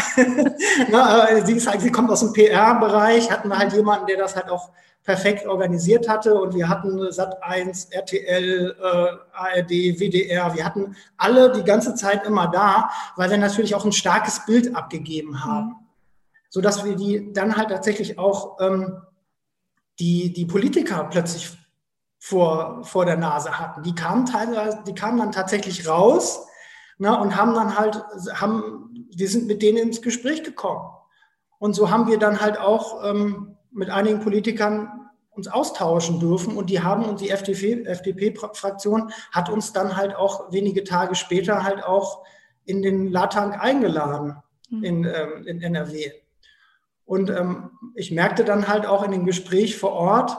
[1.46, 4.52] Sie, ist, halt, sie kommt aus dem PR-Bereich, hatten wir halt jemanden, der das halt
[4.52, 4.70] auch
[5.04, 8.76] perfekt organisiert hatte und wir hatten Sat1, RTL,
[9.34, 13.92] ARD, WDR, wir hatten alle die ganze Zeit immer da, weil wir natürlich auch ein
[13.92, 15.68] starkes Bild abgegeben haben.
[15.68, 15.85] Mhm
[16.50, 19.02] sodass wir die dann halt tatsächlich auch ähm,
[20.00, 21.58] die, die Politiker plötzlich
[22.20, 23.84] vor, vor der Nase hatten.
[23.84, 26.46] Die kamen teilweise, die kamen dann tatsächlich raus
[26.98, 28.04] ne, und haben dann halt,
[28.34, 30.90] haben, wir sind mit denen ins Gespräch gekommen.
[31.60, 35.06] Und so haben wir dann halt auch ähm, mit einigen Politikern
[35.36, 40.86] uns austauschen dürfen und die haben uns die FDP-Fraktion hat uns dann halt auch wenige
[40.86, 42.24] Tage später halt auch
[42.64, 44.38] in den Latank eingeladen
[44.70, 44.84] mhm.
[44.84, 46.12] in, ähm, in NRW.
[47.06, 50.38] Und ähm, ich merkte dann halt auch in dem Gespräch vor Ort,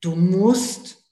[0.00, 1.02] du musst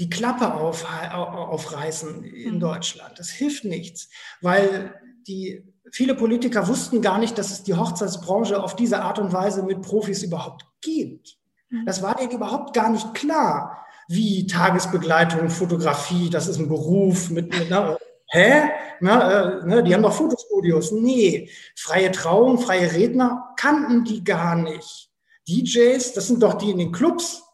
[0.00, 2.60] die Klappe auf, aufreißen in mhm.
[2.60, 3.18] Deutschland.
[3.18, 8.74] Das hilft nichts, weil die viele Politiker wussten gar nicht, dass es die Hochzeitsbranche auf
[8.74, 11.38] diese Art und Weise mit Profis überhaupt gibt.
[11.70, 11.86] Mhm.
[11.86, 17.56] Das war denen überhaupt gar nicht klar, wie Tagesbegleitung, Fotografie, das ist ein Beruf mit,
[17.56, 17.98] mit einer
[18.34, 18.68] Hä?
[18.98, 20.90] Na, äh, ne, die haben doch Fotostudios.
[20.90, 25.08] Nee, freie Trauung, freie Redner kannten die gar nicht.
[25.48, 27.44] DJs, das sind doch die in den Clubs.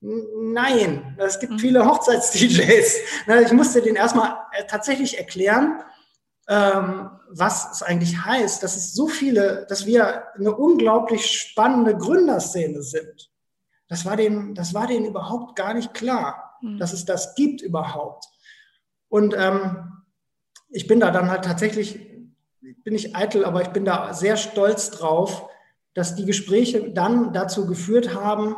[0.00, 1.58] Nein, es gibt mhm.
[1.58, 2.96] viele Hochzeits-DJs.
[3.44, 5.82] Ich musste denen erstmal äh, tatsächlich erklären,
[6.48, 12.80] ähm, was es eigentlich heißt, dass es so viele, dass wir eine unglaublich spannende Gründerszene
[12.80, 13.30] sind.
[13.88, 16.78] Das war denen, das war denen überhaupt gar nicht klar, mhm.
[16.78, 18.24] dass es das gibt überhaupt.
[19.10, 19.99] Und ähm,
[20.70, 22.00] ich bin da dann halt tatsächlich,
[22.84, 25.48] bin ich eitel, aber ich bin da sehr stolz drauf,
[25.94, 28.54] dass die Gespräche dann dazu geführt haben,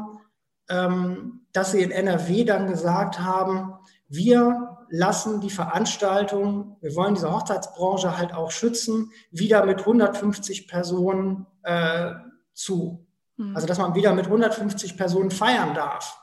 [0.69, 3.75] ähm, dass sie in NRW dann gesagt haben,
[4.09, 11.47] wir lassen die Veranstaltung, wir wollen diese Hochzeitsbranche halt auch schützen, wieder mit 150 Personen
[11.63, 12.13] äh,
[12.53, 13.07] zu.
[13.39, 13.57] Mhm.
[13.57, 16.19] Also dass man wieder mit 150 Personen feiern darf.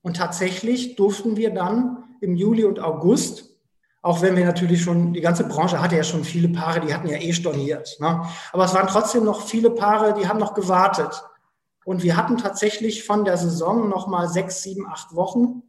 [0.00, 3.55] Und tatsächlich durften wir dann im Juli und August
[4.06, 7.08] auch wenn wir natürlich schon, die ganze Branche hatte ja schon viele Paare, die hatten
[7.08, 7.96] ja eh storniert.
[7.98, 8.24] Ne?
[8.52, 11.24] Aber es waren trotzdem noch viele Paare, die haben noch gewartet.
[11.84, 15.64] Und wir hatten tatsächlich von der Saison noch mal sechs, sieben, acht Wochen,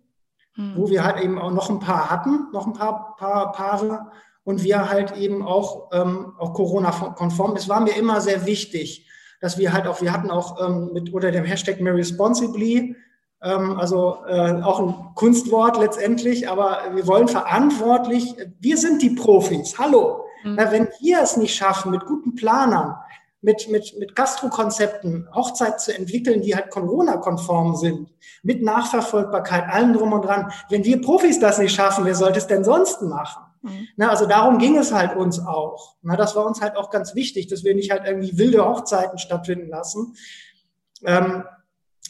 [0.55, 0.73] mhm.
[0.75, 4.11] wo wir halt eben auch noch ein paar hatten, noch ein paar, paar Paare.
[4.43, 7.55] Und wir halt eben auch, ähm, auch Corona-konform.
[7.55, 9.09] Das war mir immer sehr wichtig,
[9.41, 12.95] dass wir halt auch, wir hatten auch ähm, mit unter dem Hashtag Responsibly ähm,
[13.39, 20.25] also äh, auch ein Kunstwort letztendlich, aber wir wollen verantwortlich, wir sind die Profis, hallo.
[20.43, 20.55] Mhm.
[20.55, 22.95] Na, wenn wir es nicht schaffen, mit guten Planern,
[23.41, 28.09] mit, mit, mit Gastrokonzepten Hochzeit zu entwickeln, die halt Corona-konform sind,
[28.41, 30.51] mit Nachverfolgbarkeit, allem drum und dran.
[30.69, 33.43] Wenn wir Profis das nicht schaffen, wer sollte es denn sonst machen?
[33.61, 33.87] Mhm.
[33.95, 35.95] Na, also darum ging es halt uns auch.
[36.01, 39.19] Na, das war uns halt auch ganz wichtig, dass wir nicht halt irgendwie wilde Hochzeiten
[39.19, 40.15] stattfinden lassen.
[41.05, 41.43] Ähm,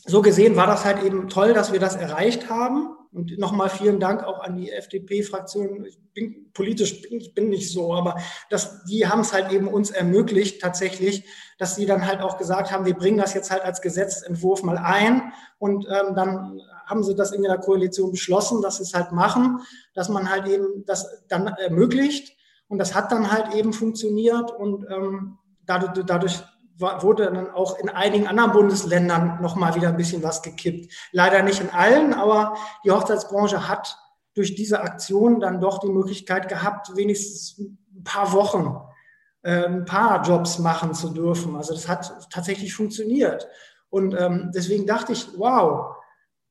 [0.08, 2.96] so gesehen war das halt eben toll, dass wir das erreicht haben.
[3.12, 5.86] Und nochmal vielen Dank auch an die FDP-Fraktion.
[5.86, 8.18] Ich bin politisch, ich bin nicht so, aber
[8.50, 11.26] das, die haben es halt eben uns ermöglicht tatsächlich,
[11.58, 14.78] dass sie dann halt auch gesagt haben, wir bringen das jetzt halt als Gesetzentwurf mal
[14.78, 15.34] ein.
[15.58, 19.60] Und ähm, dann haben sie das in der Koalition beschlossen, dass sie es halt machen,
[19.94, 22.36] dass man halt eben das dann ermöglicht.
[22.70, 26.44] Und das hat dann halt eben funktioniert und ähm, dadurch, dadurch
[26.80, 30.94] wurde dann auch in einigen anderen Bundesländern nochmal wieder ein bisschen was gekippt.
[31.12, 33.98] Leider nicht in allen, aber die Hochzeitsbranche hat
[34.36, 38.78] durch diese Aktion dann doch die Möglichkeit gehabt, wenigstens ein paar Wochen
[39.42, 41.56] äh, ein paar Jobs machen zu dürfen.
[41.56, 43.48] Also das hat tatsächlich funktioniert.
[43.90, 45.96] Und ähm, deswegen dachte ich, wow,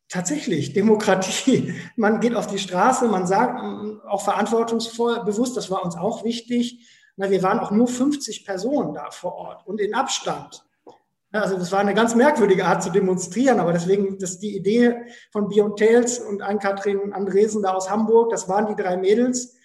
[0.08, 1.74] tatsächlich Demokratie.
[1.96, 3.60] Man geht auf die Straße, man sagt
[4.08, 6.86] auch verantwortungsvoll, bewusst, das war uns auch wichtig.
[7.16, 10.66] Na, wir waren auch nur 50 Personen da vor Ort und in Abstand.
[11.32, 14.94] Also das war eine ganz merkwürdige Art zu demonstrieren, aber deswegen, dass die Idee
[15.32, 19.56] von Beyond Tales und Ann-Kathrin Andresen da aus Hamburg, das waren die drei Mädels,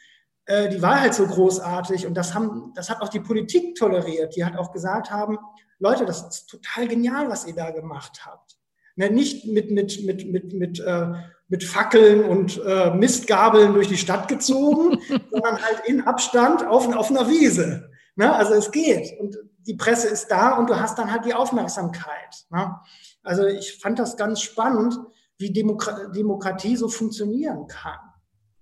[0.45, 4.35] äh, die war halt so großartig und das, haben, das hat auch die Politik toleriert.
[4.35, 5.37] Die hat auch gesagt haben,
[5.79, 8.57] Leute, das ist total genial, was ihr da gemacht habt.
[8.95, 11.13] Ne, nicht mit, mit, mit, mit, mit äh,
[11.51, 17.09] mit Fackeln und äh, Mistgabeln durch die Stadt gezogen, sondern halt in Abstand auf, auf
[17.09, 17.91] einer Wiese.
[18.15, 18.33] Ne?
[18.33, 19.19] Also es geht.
[19.19, 19.37] Und
[19.67, 22.45] die Presse ist da und du hast dann halt die Aufmerksamkeit.
[22.49, 22.79] Ne?
[23.21, 24.97] Also ich fand das ganz spannend,
[25.37, 27.99] wie Demokra Demokratie so funktionieren kann.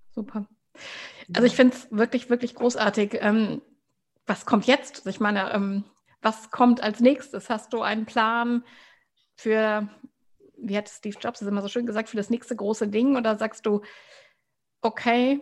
[0.09, 0.47] Super.
[1.35, 3.19] Also ich finde es wirklich, wirklich großartig.
[3.21, 3.61] Ähm,
[4.25, 5.05] was kommt jetzt?
[5.05, 5.83] Ich meine, ähm,
[6.23, 7.51] was kommt als nächstes?
[7.51, 8.63] Hast du einen Plan
[9.35, 9.87] für,
[10.61, 13.15] wie hat Steve Jobs es immer so schön gesagt, für das nächste große Ding?
[13.15, 13.81] Oder sagst du,
[14.81, 15.41] okay,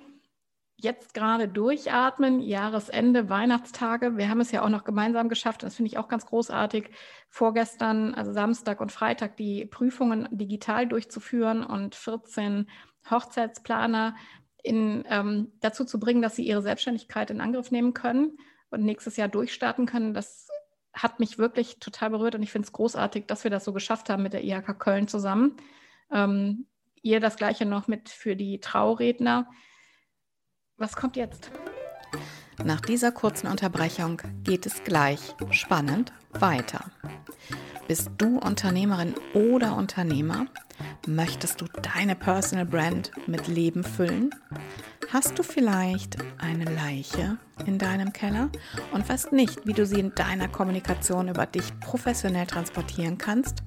[0.78, 4.16] jetzt gerade durchatmen, Jahresende, Weihnachtstage.
[4.16, 5.64] Wir haben es ja auch noch gemeinsam geschafft.
[5.64, 6.92] Das finde ich auch ganz großartig.
[7.30, 12.70] Vorgestern, also Samstag und Freitag, die Prüfungen digital durchzuführen und 14
[13.10, 14.16] Hochzeitsplaner
[14.62, 18.38] in, ähm, dazu zu bringen, dass sie ihre Selbstständigkeit in Angriff nehmen können
[18.70, 20.14] und nächstes Jahr durchstarten können.
[20.14, 20.47] Das
[20.98, 24.10] hat mich wirklich total berührt und ich finde es großartig, dass wir das so geschafft
[24.10, 25.58] haben mit der IHK Köln zusammen.
[26.12, 26.68] Ähm,
[27.02, 29.50] ihr das gleiche noch mit für die Trauredner.
[30.78, 31.52] Was kommt jetzt?
[32.64, 36.86] Nach dieser kurzen Unterbrechung geht es gleich spannend weiter.
[37.88, 40.48] Bist du Unternehmerin oder Unternehmer?
[41.08, 44.32] Möchtest du deine Personal Brand mit Leben füllen?
[45.14, 48.50] Hast du vielleicht eine Leiche in deinem Keller
[48.92, 53.64] und weißt nicht, wie du sie in deiner Kommunikation über dich professionell transportieren kannst?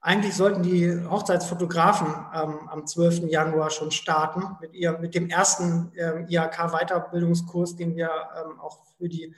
[0.05, 3.23] Eigentlich sollten die Hochzeitsfotografen ähm, am 12.
[3.27, 9.09] Januar schon starten mit, ihr, mit dem ersten ähm, IHK-Weiterbildungskurs, den wir ähm, auch für
[9.09, 9.33] die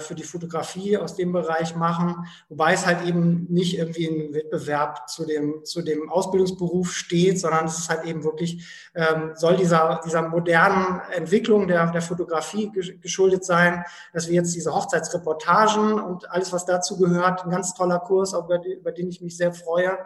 [0.00, 5.08] für die Fotografie aus dem Bereich machen, wobei es halt eben nicht irgendwie ein Wettbewerb
[5.08, 10.00] zu dem, zu dem Ausbildungsberuf steht, sondern es ist halt eben wirklich, ähm, soll dieser,
[10.04, 16.52] dieser modernen Entwicklung der, der Fotografie geschuldet sein, dass wir jetzt diese Hochzeitsreportagen und alles,
[16.52, 19.98] was dazu gehört, ein ganz toller Kurs, über, über den ich mich sehr freue,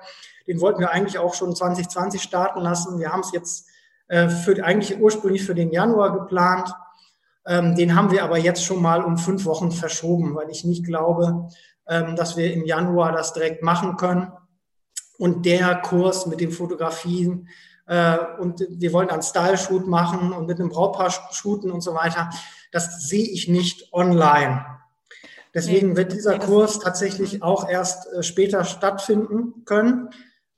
[0.47, 2.99] den wollten wir eigentlich auch schon 2020 starten lassen.
[2.99, 3.69] Wir haben es jetzt
[4.09, 6.71] äh, für, eigentlich ursprünglich für den Januar geplant.
[7.47, 10.85] Ähm, den haben wir aber jetzt schon mal um fünf Wochen verschoben, weil ich nicht
[10.85, 11.49] glaube,
[11.87, 14.33] ähm, dass wir im Januar das direkt machen können.
[15.19, 17.49] Und der Kurs mit den Fotografien
[17.87, 22.31] äh, und wir wollen einen Style-Shoot machen und mit einem Brautpaar shooten und so weiter,
[22.73, 24.65] das sehe ich nicht online.
[25.53, 30.11] Deswegen wird dieser Kurs tatsächlich auch erst äh, später stattfinden können.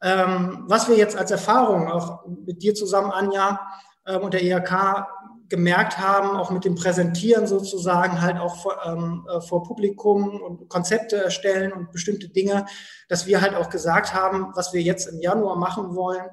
[0.02, 3.60] Ähm, was wir jetzt als Erfahrung auch mit dir zusammen, Anja,
[4.06, 5.06] ähm, und der IHK
[5.48, 10.68] gemerkt haben, auch mit dem Präsentieren sozusagen, halt auch vor, ähm, äh, vor Publikum und
[10.68, 12.66] Konzepte erstellen und bestimmte Dinge,
[13.08, 16.26] dass wir halt auch gesagt haben, was wir jetzt im Januar machen wollen,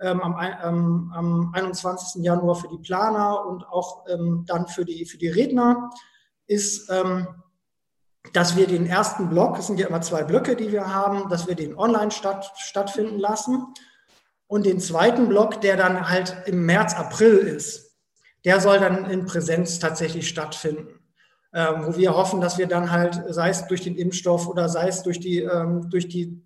[0.00, 2.22] ähm, am, ähm, am 21.
[2.22, 5.90] Januar für die Planer und auch ähm, dann für die, für die Redner,
[6.46, 7.26] ist, ähm,
[8.32, 11.46] dass wir den ersten Block, es sind ja immer zwei Blöcke, die wir haben, dass
[11.46, 13.74] wir den online statt, stattfinden lassen.
[14.46, 17.83] Und den zweiten Block, der dann halt im März, April ist,
[18.44, 21.00] der soll dann in Präsenz tatsächlich stattfinden.
[21.52, 24.88] Ähm, wo wir hoffen, dass wir dann halt, sei es durch den Impfstoff oder sei
[24.88, 26.42] es durch die, ähm, durch die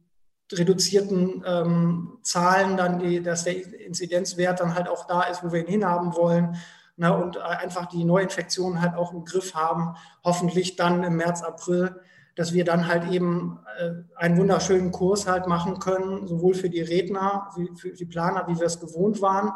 [0.53, 5.61] reduzierten ähm, Zahlen, dann die, dass der Inzidenzwert dann halt auch da ist, wo wir
[5.61, 6.57] ihn hinhaben wollen.
[6.97, 12.01] Na, und einfach die Neuinfektionen halt auch im Griff haben, hoffentlich dann im März, April,
[12.35, 16.83] dass wir dann halt eben äh, einen wunderschönen Kurs halt machen können, sowohl für die
[16.83, 19.53] Redner, wie für die Planer, wie wir es gewohnt waren,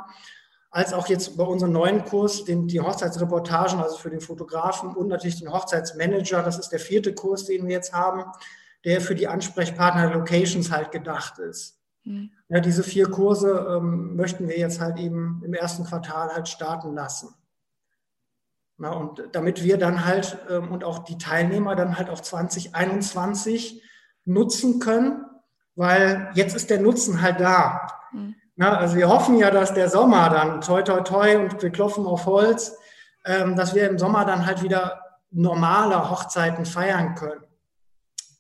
[0.72, 5.08] als auch jetzt bei unserem neuen Kurs, den, die Hochzeitsreportagen, also für den Fotografen und
[5.08, 6.42] natürlich den Hochzeitsmanager.
[6.42, 8.24] Das ist der vierte Kurs, den wir jetzt haben,
[8.86, 11.78] der für die Ansprechpartner Locations halt gedacht ist.
[12.04, 12.30] Mhm.
[12.48, 16.94] Ja, diese vier Kurse ähm, möchten wir jetzt halt eben im ersten Quartal halt starten
[16.94, 17.34] lassen.
[18.78, 23.82] Na, und damit wir dann halt ähm, und auch die Teilnehmer dann halt auch 2021
[24.24, 25.26] nutzen können,
[25.74, 27.88] weil jetzt ist der Nutzen halt da.
[28.10, 28.36] Mhm.
[28.56, 32.06] Ja, also wir hoffen ja, dass der Sommer dann, toi, toi, toi, und wir klopfen
[32.06, 32.76] auf Holz,
[33.24, 35.00] ähm, dass wir im Sommer dann halt wieder
[35.30, 37.40] normale Hochzeiten feiern können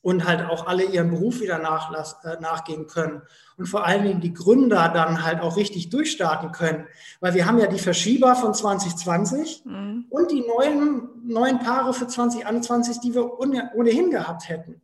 [0.02, 3.22] und halt auch alle ihren Beruf wieder nachlass, äh, nachgehen können
[3.56, 6.86] und vor allen Dingen die Gründer dann halt auch richtig durchstarten können,
[7.20, 10.06] weil wir haben ja die Verschieber von 2020 mhm.
[10.10, 14.82] und die neuen, neuen Paare für 2021, die wir ohnehin gehabt hätten.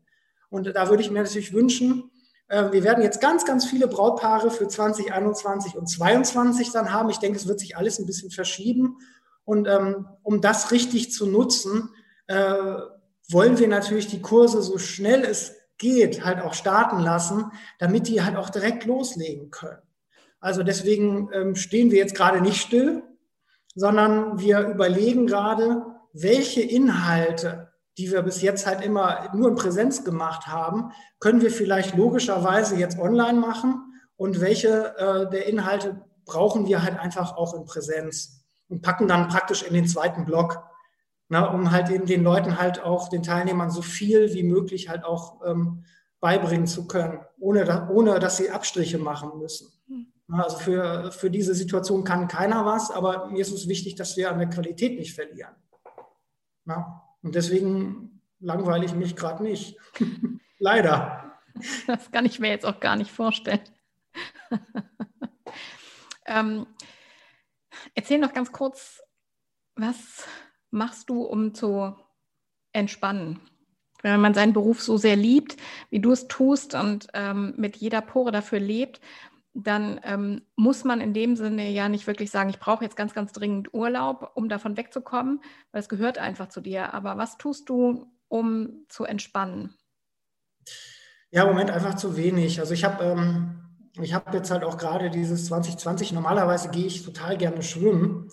[0.51, 2.11] Und da würde ich mir natürlich wünschen,
[2.49, 7.11] wir werden jetzt ganz, ganz viele Brautpaare für 2021 und 2022 dann haben.
[7.11, 8.99] Ich denke, es wird sich alles ein bisschen verschieben.
[9.45, 11.91] Und ähm, um das richtig zu nutzen,
[12.27, 12.55] äh,
[13.31, 18.23] wollen wir natürlich die Kurse so schnell es geht halt auch starten lassen, damit die
[18.23, 19.79] halt auch direkt loslegen können.
[20.41, 23.03] Also deswegen ähm, stehen wir jetzt gerade nicht still,
[23.75, 27.68] sondern wir überlegen gerade, welche Inhalte,
[27.99, 32.77] die wir bis jetzt halt immer nur in Präsenz gemacht haben, können wir vielleicht logischerweise
[32.77, 38.45] jetzt online machen und welche äh, der Inhalte brauchen wir halt einfach auch in Präsenz
[38.69, 40.63] und packen dann praktisch in den zweiten Block,
[41.29, 44.89] na, ne, um halt eben den Leuten halt auch, den Teilnehmern so viel wie möglich
[44.89, 45.85] halt auch ähm,
[46.21, 49.69] beibringen zu können, ohne, da, ohne dass sie Abstriche machen müssen.
[49.89, 50.07] Hm.
[50.31, 54.31] Also für, für diese Situation kann keiner was, aber mir ist es wichtig, dass wir
[54.31, 55.55] an der Qualität nicht verlieren.
[56.65, 57.08] Na?
[57.29, 59.77] Und deswegen langweile ich mich gerade nicht.
[60.59, 61.39] Leider.
[61.87, 63.61] Das kann ich mir jetzt auch gar nicht vorstellen.
[66.27, 66.67] ähm,
[67.95, 69.03] erzähl noch ganz kurz,
[69.75, 70.27] was
[70.71, 71.95] machst du, um zu
[72.73, 73.41] entspannen?
[74.01, 75.59] Wenn man seinen Beruf so sehr liebt,
[75.91, 79.03] wie du es tust und ähm, mit jeder Pore dafür lebt,
[79.65, 83.13] dann ähm, muss man in dem Sinne ja nicht wirklich sagen, ich brauche jetzt ganz,
[83.13, 85.41] ganz dringend Urlaub, um davon wegzukommen,
[85.73, 86.95] weil es gehört einfach zu dir.
[86.95, 89.75] Aber was tust du, um zu entspannen?
[91.31, 92.61] Ja, im Moment einfach zu wenig.
[92.61, 93.59] Also ich habe ähm,
[94.13, 98.31] habe jetzt halt auch gerade dieses 2020, normalerweise gehe ich total gerne schwimmen.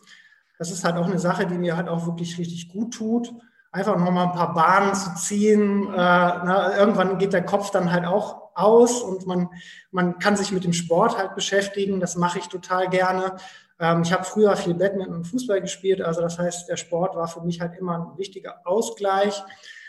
[0.60, 3.34] Das ist halt auch eine Sache, die mir halt auch wirklich richtig gut tut.
[3.72, 5.88] Einfach nochmal ein paar Bahnen zu ziehen.
[5.88, 9.50] Äh, na, irgendwann geht der Kopf dann halt auch aus und man,
[9.92, 12.00] man kann sich mit dem Sport halt beschäftigen.
[12.00, 13.36] Das mache ich total gerne.
[13.80, 16.02] Ähm, ich habe früher viel Badminton und Fußball gespielt.
[16.02, 19.44] Also das heißt, der Sport war für mich halt immer ein wichtiger Ausgleich.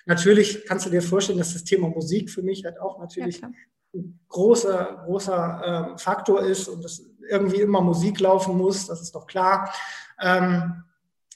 [0.05, 3.51] Natürlich kannst du dir vorstellen, dass das Thema Musik für mich halt auch natürlich ja,
[3.95, 9.15] ein großer, großer äh, Faktor ist und dass irgendwie immer Musik laufen muss, das ist
[9.15, 9.73] doch klar.
[10.21, 10.85] Ähm,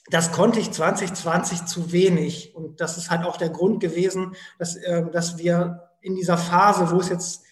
[0.09, 2.55] das konnte ich 2020 zu wenig.
[2.55, 6.91] Und das ist halt auch der Grund gewesen, dass, äh, dass wir in dieser Phase,
[6.91, 7.43] wo es jetzt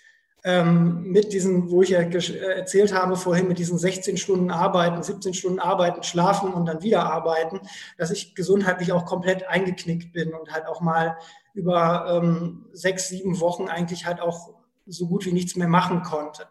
[0.43, 5.03] ähm, mit diesen, wo ich ja äh, erzählt habe vorhin, mit diesen 16 Stunden Arbeiten,
[5.03, 7.59] 17 Stunden Arbeiten, Schlafen und dann wieder arbeiten,
[7.97, 11.17] dass ich gesundheitlich auch komplett eingeknickt bin und halt auch mal
[11.53, 14.53] über ähm, sechs, sieben Wochen eigentlich halt auch
[14.85, 16.47] so gut wie nichts mehr machen konnte.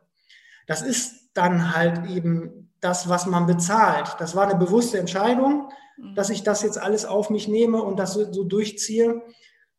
[0.67, 4.17] Das ist dann halt eben das, was man bezahlt.
[4.19, 6.15] Das war eine bewusste Entscheidung, mhm.
[6.15, 9.23] dass ich das jetzt alles auf mich nehme und das so, so durchziehe.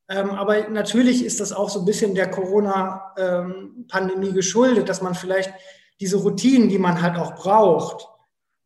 [0.10, 5.54] Ähm, aber natürlich ist das auch so ein bisschen der Corona-Pandemie geschuldet, dass man vielleicht
[6.00, 8.08] diese Routinen, die man halt auch braucht,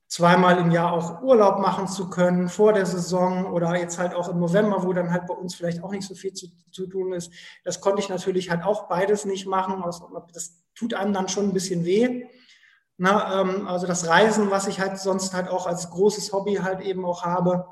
[0.08, 4.30] zweimal im Jahr auch Urlaub machen zu können vor der Saison oder jetzt halt auch
[4.30, 7.12] im November, wo dann halt bei uns vielleicht auch nicht so viel zu, zu tun
[7.14, 7.32] ist.
[7.64, 9.84] Das konnte ich natürlich halt auch beides nicht machen.
[10.32, 12.26] Das tut einem dann schon ein bisschen weh.
[12.98, 16.82] Na, ähm, also das Reisen, was ich halt sonst halt auch als großes Hobby halt
[16.82, 17.66] eben auch habe.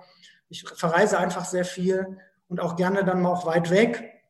[0.49, 2.17] Ich verreise einfach sehr viel
[2.51, 4.21] und auch gerne dann mal auch weit weg.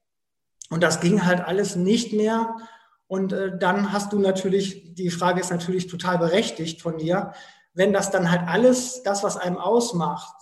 [0.70, 2.56] Und das ging halt alles nicht mehr.
[3.08, 7.34] Und äh, dann hast du natürlich, die Frage ist natürlich total berechtigt von dir,
[7.74, 10.36] wenn das dann halt alles, das, was einem ausmacht,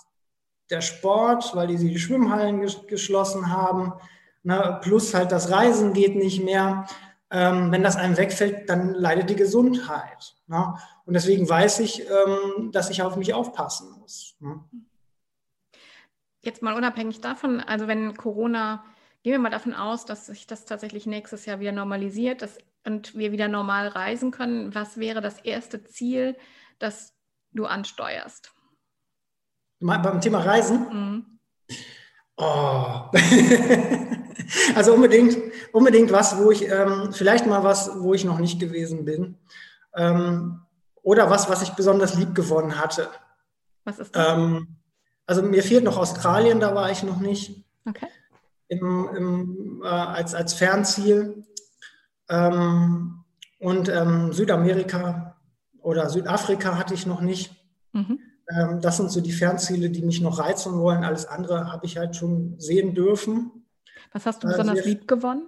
[0.70, 3.94] der Sport, weil die die Schwimmhallen ges geschlossen haben,
[4.44, 6.86] ne, plus halt das Reisen geht nicht mehr,
[7.32, 10.36] ähm, wenn das einem wegfällt, dann leidet die Gesundheit.
[10.48, 10.76] Ne?
[11.06, 14.36] Und deswegen weiß ich, ähm, dass ich auf mich aufpassen muss.
[14.40, 14.60] Ne?
[16.42, 18.84] Jetzt mal unabhängig davon, also wenn Corona,
[19.24, 23.16] gehen wir mal davon aus, dass sich das tatsächlich nächstes Jahr wieder normalisiert dass, und
[23.16, 26.38] wir wieder normal reisen können, was wäre das erste Ziel,
[26.80, 27.14] das
[27.52, 28.54] du ansteuerst?
[29.82, 30.88] Beim Thema Reisen?
[30.90, 31.40] Mhm.
[32.38, 33.10] Oh.
[34.76, 35.38] also unbedingt,
[35.74, 39.38] unbedingt was, wo ich, ähm, vielleicht mal was, wo ich noch nicht gewesen bin.
[39.94, 40.62] Ähm,
[41.02, 43.10] oder was, was ich besonders lieb gewonnen hatte.
[43.84, 44.38] Was ist das?
[44.38, 44.79] Ähm,
[45.30, 47.64] also mir fehlt noch Australien, da war ich noch nicht.
[47.86, 48.08] Okay.
[48.68, 51.46] Im, im, äh, als, als Fernziel.
[52.30, 53.24] Ähm,
[53.60, 55.40] und ähm, Südamerika
[55.82, 57.56] oder Südafrika hatte ich noch nicht.
[57.94, 58.20] Mhm.
[58.50, 61.04] Ähm, das sind so die Fernziele, die mich noch reizen wollen.
[61.04, 63.68] Alles andere habe ich halt schon sehen dürfen.
[64.12, 65.48] Was hast du äh, besonders lieb gewonnen?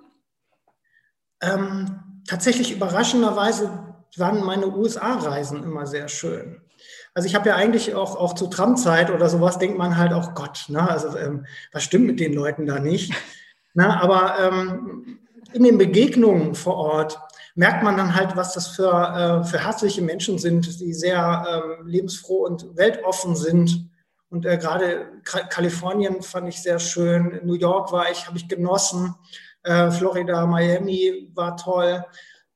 [1.42, 6.62] Ähm, tatsächlich überraschenderweise waren meine USA-Reisen immer sehr schön.
[7.14, 10.34] Also ich habe ja eigentlich auch, auch zur Trump-Zeit oder sowas, denkt man halt auch,
[10.34, 13.14] Gott, ne, also ähm, was stimmt mit den Leuten da nicht?
[13.74, 15.20] ne, aber ähm,
[15.54, 17.20] in den Begegnungen vor Ort
[17.56, 21.88] merkt man dann halt, was das für, äh, für herzliche Menschen sind, die sehr ähm,
[21.88, 23.90] lebensfroh und weltoffen sind.
[24.30, 27.42] Und äh, gerade Kalifornien fand ich sehr schön.
[27.44, 29.16] New York war ich, habe ich genossen.
[29.64, 32.06] Äh, Florida, Miami war toll.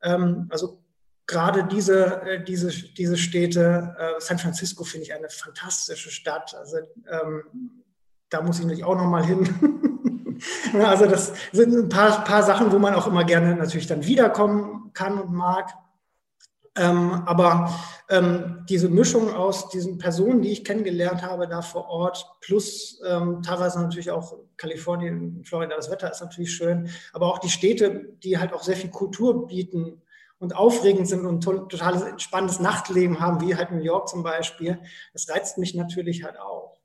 [0.02, 0.80] Ähm, also
[1.28, 6.56] gerade diese, äh, diese, diese Städte, äh, San Francisco finde ich eine fantastische Stadt.
[6.56, 6.78] Also
[7.10, 7.44] ähm,
[8.30, 10.40] da muss ich natürlich auch nochmal hin.
[10.84, 14.92] also das sind ein paar, paar Sachen, wo man auch immer gerne natürlich dann wiederkommen
[14.94, 15.74] kann und mag.
[16.78, 17.74] Ähm, aber
[18.10, 23.42] ähm, diese Mischung aus diesen Personen, die ich kennengelernt habe da vor Ort, plus ähm,
[23.42, 28.38] teilweise natürlich auch Kalifornien, Florida, das Wetter ist natürlich schön, aber auch die Städte, die
[28.38, 30.02] halt auch sehr viel Kultur bieten
[30.40, 34.80] und aufregend sind und to total spannendes Nachtleben haben, wie halt New York zum Beispiel,
[35.14, 36.76] das reizt mich natürlich halt auch.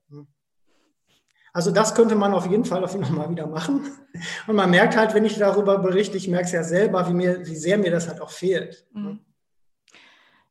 [1.52, 3.90] Also das könnte man auf jeden Fall auf jeden Fall mal wieder machen.
[4.46, 7.46] Und man merkt halt, wenn ich darüber berichte, ich merke es ja selber, wie, mir,
[7.46, 8.86] wie sehr mir das halt auch fehlt.
[8.92, 9.20] Mhm.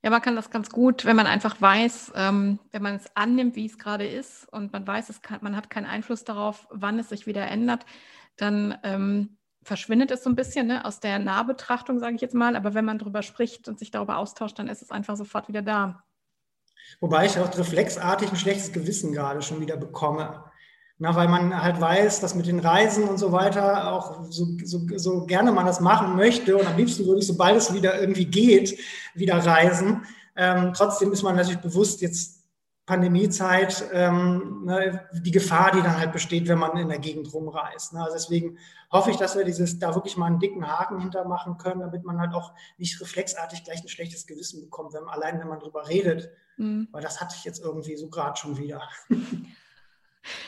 [0.01, 3.57] Ja, man kann das ganz gut, wenn man einfach weiß, ähm, wenn man es annimmt,
[3.57, 6.99] wie es gerade ist und man weiß, es kann, man hat keinen Einfluss darauf, wann
[6.99, 7.85] es sich wieder ändert,
[8.37, 9.37] dann ähm,
[9.69, 12.55] verschwindet es so ein bisschen ne, aus der Nahbetrachtung, sage ich jetzt mal.
[12.55, 15.61] Aber wenn man darüber spricht und sich darüber austauscht, dann ist es einfach sofort wieder
[15.61, 16.03] da.
[16.99, 20.43] Wobei ich auch reflexartig ein schlechtes Gewissen gerade schon wieder bekomme.
[20.97, 24.81] Na, weil man halt weiß, dass mit den Reisen und so weiter auch so, so,
[24.97, 28.25] so gerne man das machen möchte und am liebsten würde ich, sobald es wieder irgendwie
[28.25, 28.77] geht,
[29.13, 30.01] wieder reisen.
[30.35, 32.38] Ähm, trotzdem ist man natürlich bewusst, jetzt
[32.89, 37.93] Pandemiezeit, ähm, ne, die Gefahr, die dann halt besteht, wenn man in der Gegend rumreist.
[37.93, 38.01] Ne?
[38.01, 38.57] Also deswegen
[38.91, 42.19] hoffe ich, dass wir dieses, da wirklich mal einen dicken Haken hintermachen können, damit man
[42.19, 46.31] halt auch nicht reflexartig gleich ein schlechtes Gewissen bekommt, wenn, allein wenn man drüber redet.
[46.57, 46.87] Mhm.
[46.91, 48.81] Weil das hatte ich jetzt irgendwie so gerade schon wieder.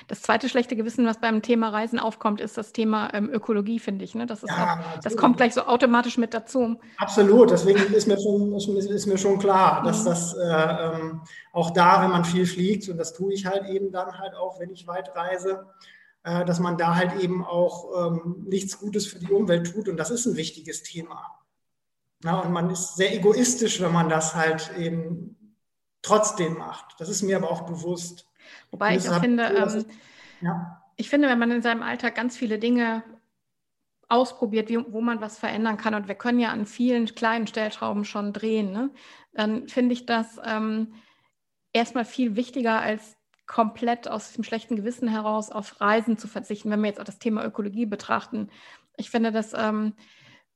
[0.08, 4.04] Das zweite schlechte Gewissen, was beim Thema Reisen aufkommt, ist das Thema ähm, Ökologie, finde
[4.04, 4.16] ich.
[4.16, 4.26] Ne?
[4.26, 6.80] Das, ja, auch, das kommt gleich so automatisch mit dazu.
[6.98, 10.06] Absolut, deswegen ist mir schon, ist mir schon klar, dass mhm.
[10.06, 11.22] das äh, ähm,
[11.54, 14.60] auch da, wenn man viel fliegt, und das tue ich halt eben dann halt auch,
[14.60, 15.66] wenn ich weit reise,
[16.24, 19.88] äh, dass man da halt eben auch ähm, nichts Gutes für die Umwelt tut.
[19.88, 21.40] Und das ist ein wichtiges Thema.
[22.24, 25.58] Ja, und man ist sehr egoistisch, wenn man das halt eben
[26.04, 27.00] trotzdem macht.
[27.00, 28.28] Das ist mir aber auch bewusst.
[28.72, 29.86] Wobei ich auch finde, ähm,
[30.42, 30.82] ja.
[30.96, 33.04] ich finde, wenn man in seinem Alltag ganz viele Dinge
[34.08, 38.06] ausprobiert, wie, wo man was verändern kann, und wir können ja an vielen kleinen Stellschrauben
[38.06, 38.92] schon drehen, ne?
[39.34, 40.94] dann finde ich das ähm,
[41.74, 43.18] erstmal viel wichtiger als
[43.48, 47.20] komplett aus dem schlechten Gewissen heraus auf Reisen zu verzichten, wenn wir jetzt auch das
[47.20, 48.50] Thema Ökologie betrachten.
[48.98, 49.94] Ich finde, dass ähm,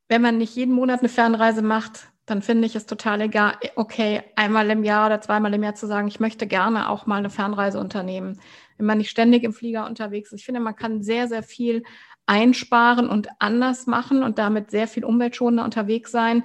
[0.08, 4.24] wenn man nicht jeden Monat eine Fernreise macht, dann finde ich es total egal, okay,
[4.36, 7.30] einmal im Jahr oder zweimal im Jahr zu sagen, ich möchte gerne auch mal eine
[7.30, 8.40] Fernreise unternehmen.
[8.78, 10.40] Wenn man nicht ständig im Flieger unterwegs ist.
[10.40, 11.84] Ich finde, man kann sehr, sehr viel
[12.26, 16.44] einsparen und anders machen und damit sehr viel umweltschonender unterwegs sein.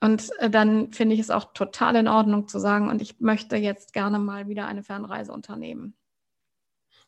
[0.00, 3.56] Und äh, dann finde ich es auch total in Ordnung zu sagen, und ich möchte
[3.56, 5.94] jetzt gerne mal wieder eine Fernreise unternehmen.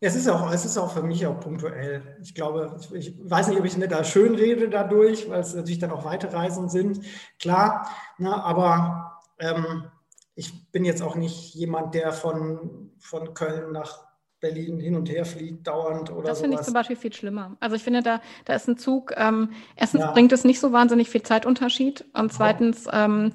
[0.00, 2.18] Es ist auch, es ist auch für mich auch punktuell.
[2.22, 5.78] Ich glaube, ich weiß nicht, ob ich mir da schön rede dadurch, weil es natürlich
[5.78, 7.00] dann auch weite Reisen sind.
[7.38, 7.88] Klar,
[8.18, 9.84] ne, aber ähm,
[10.34, 14.06] ich bin jetzt auch nicht jemand, der von, von Köln nach
[14.38, 17.56] Berlin hin und her fliegt, dauernd oder Das finde ich zum Beispiel viel schlimmer.
[17.58, 20.12] Also ich finde, da, da ist ein Zug, ähm, erstens ja.
[20.12, 23.32] bringt es nicht so wahnsinnig viel Zeitunterschied und zweitens ähm,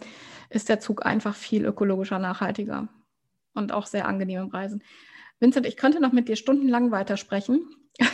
[0.49, 2.87] ist der Zug einfach viel ökologischer, nachhaltiger
[3.55, 4.83] und auch sehr angenehm im Reisen.
[5.41, 7.75] Vincent, ich könnte noch mit dir stundenlang weitersprechen.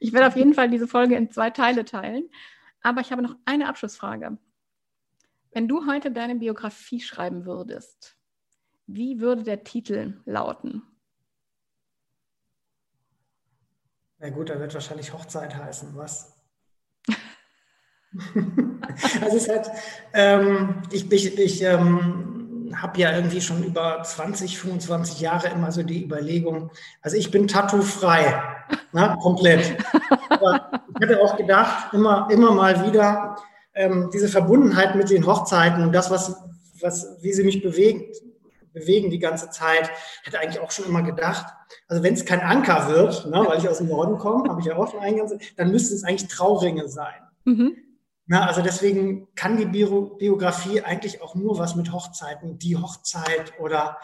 [0.00, 2.28] ich werde auf jeden Fall diese Folge in zwei Teile teilen.
[2.82, 4.36] Aber ich habe noch eine Abschlussfrage.
[5.52, 8.16] Wenn du heute deine Biografie schreiben würdest,
[8.86, 10.82] wie würde der Titel lauten?
[14.18, 16.36] Na gut, da wird wahrscheinlich Hochzeit heißen, was?
[19.20, 19.70] also es hat,
[20.12, 22.37] ähm, ich, ich, ich ähm,
[22.76, 26.70] habe ja irgendwie schon über 20, 25 Jahre immer so die Überlegung,
[27.02, 28.42] also ich bin tattoo-frei,
[28.92, 29.76] ne, komplett.
[30.28, 33.36] Aber ich hatte auch gedacht, immer, immer mal wieder,
[33.74, 36.36] ähm, diese Verbundenheit mit den Hochzeiten und das, was,
[36.80, 38.04] was, wie sie mich bewegen,
[38.72, 39.90] bewegen die ganze Zeit,
[40.24, 41.46] hätte eigentlich auch schon immer gedacht,
[41.88, 44.66] also wenn es kein Anker wird, ne, weil ich aus dem Norden komme, habe ich
[44.66, 47.14] ja auch schon eingangs, dann müssten es eigentlich Trauringe sein.
[47.44, 47.76] Mhm.
[48.30, 53.58] Na, also deswegen kann die Bio Biografie eigentlich auch nur was mit Hochzeiten, die Hochzeit
[53.58, 53.98] oder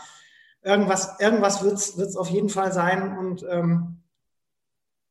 [0.62, 4.02] irgendwas, irgendwas wird es auf jeden Fall sein und ähm,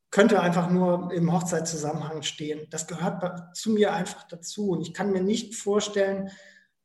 [0.10, 2.68] könnte einfach nur im Hochzeitszusammenhang stehen.
[2.72, 6.32] Das gehört zu mir einfach dazu und ich kann mir nicht vorstellen,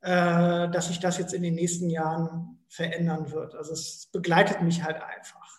[0.03, 3.55] äh, dass sich das jetzt in den nächsten Jahren verändern wird.
[3.55, 5.59] Also es begleitet mich halt einfach.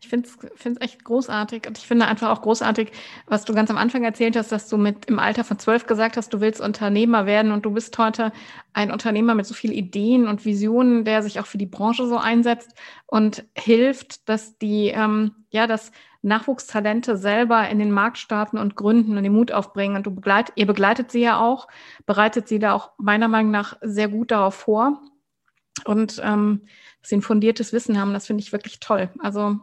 [0.00, 2.90] Ich finde es echt großartig und ich finde einfach auch großartig,
[3.26, 6.16] was du ganz am Anfang erzählt hast, dass du mit im Alter von zwölf gesagt
[6.16, 8.32] hast, du willst Unternehmer werden und du bist heute
[8.72, 12.18] ein Unternehmer mit so vielen Ideen und Visionen, der sich auch für die Branche so
[12.18, 12.74] einsetzt
[13.06, 19.16] und hilft, dass die, ähm, ja, dass Nachwuchstalente selber in den Markt starten und gründen
[19.16, 19.96] und den Mut aufbringen.
[19.96, 21.68] Und du begleit, ihr begleitet sie ja auch,
[22.06, 25.00] bereitet sie da auch meiner Meinung nach sehr gut darauf vor.
[25.84, 26.66] Und ähm,
[27.00, 29.10] dass sie ein fundiertes Wissen haben, das finde ich wirklich toll.
[29.18, 29.58] Also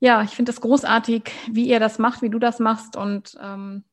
[0.00, 2.96] ja, ich finde es großartig, wie ihr das macht, wie du das machst.
[2.96, 3.84] Und ähm,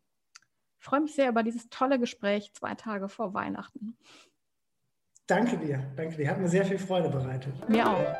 [0.80, 3.97] freue mich sehr über dieses tolle Gespräch zwei Tage vor Weihnachten.
[5.28, 6.30] Danke dir, danke dir.
[6.30, 7.53] Hat mir sehr viel Freude bereitet.
[7.68, 8.16] Mir auch.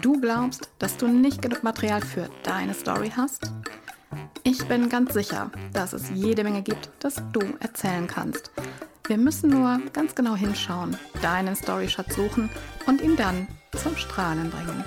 [0.00, 3.52] Du glaubst, dass du nicht genug Material für deine Story hast?
[4.42, 8.50] Ich bin ganz sicher, dass es jede Menge gibt, das du erzählen kannst.
[9.06, 12.50] Wir müssen nur ganz genau hinschauen, deinen Storyschatz suchen
[12.86, 13.46] und ihn dann
[13.76, 14.84] zum Strahlen bringen.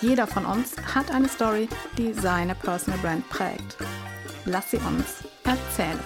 [0.00, 1.68] Jeder von uns hat eine Story,
[1.98, 3.76] die seine Personal Brand prägt.
[4.46, 5.98] Lass sie uns erzählen.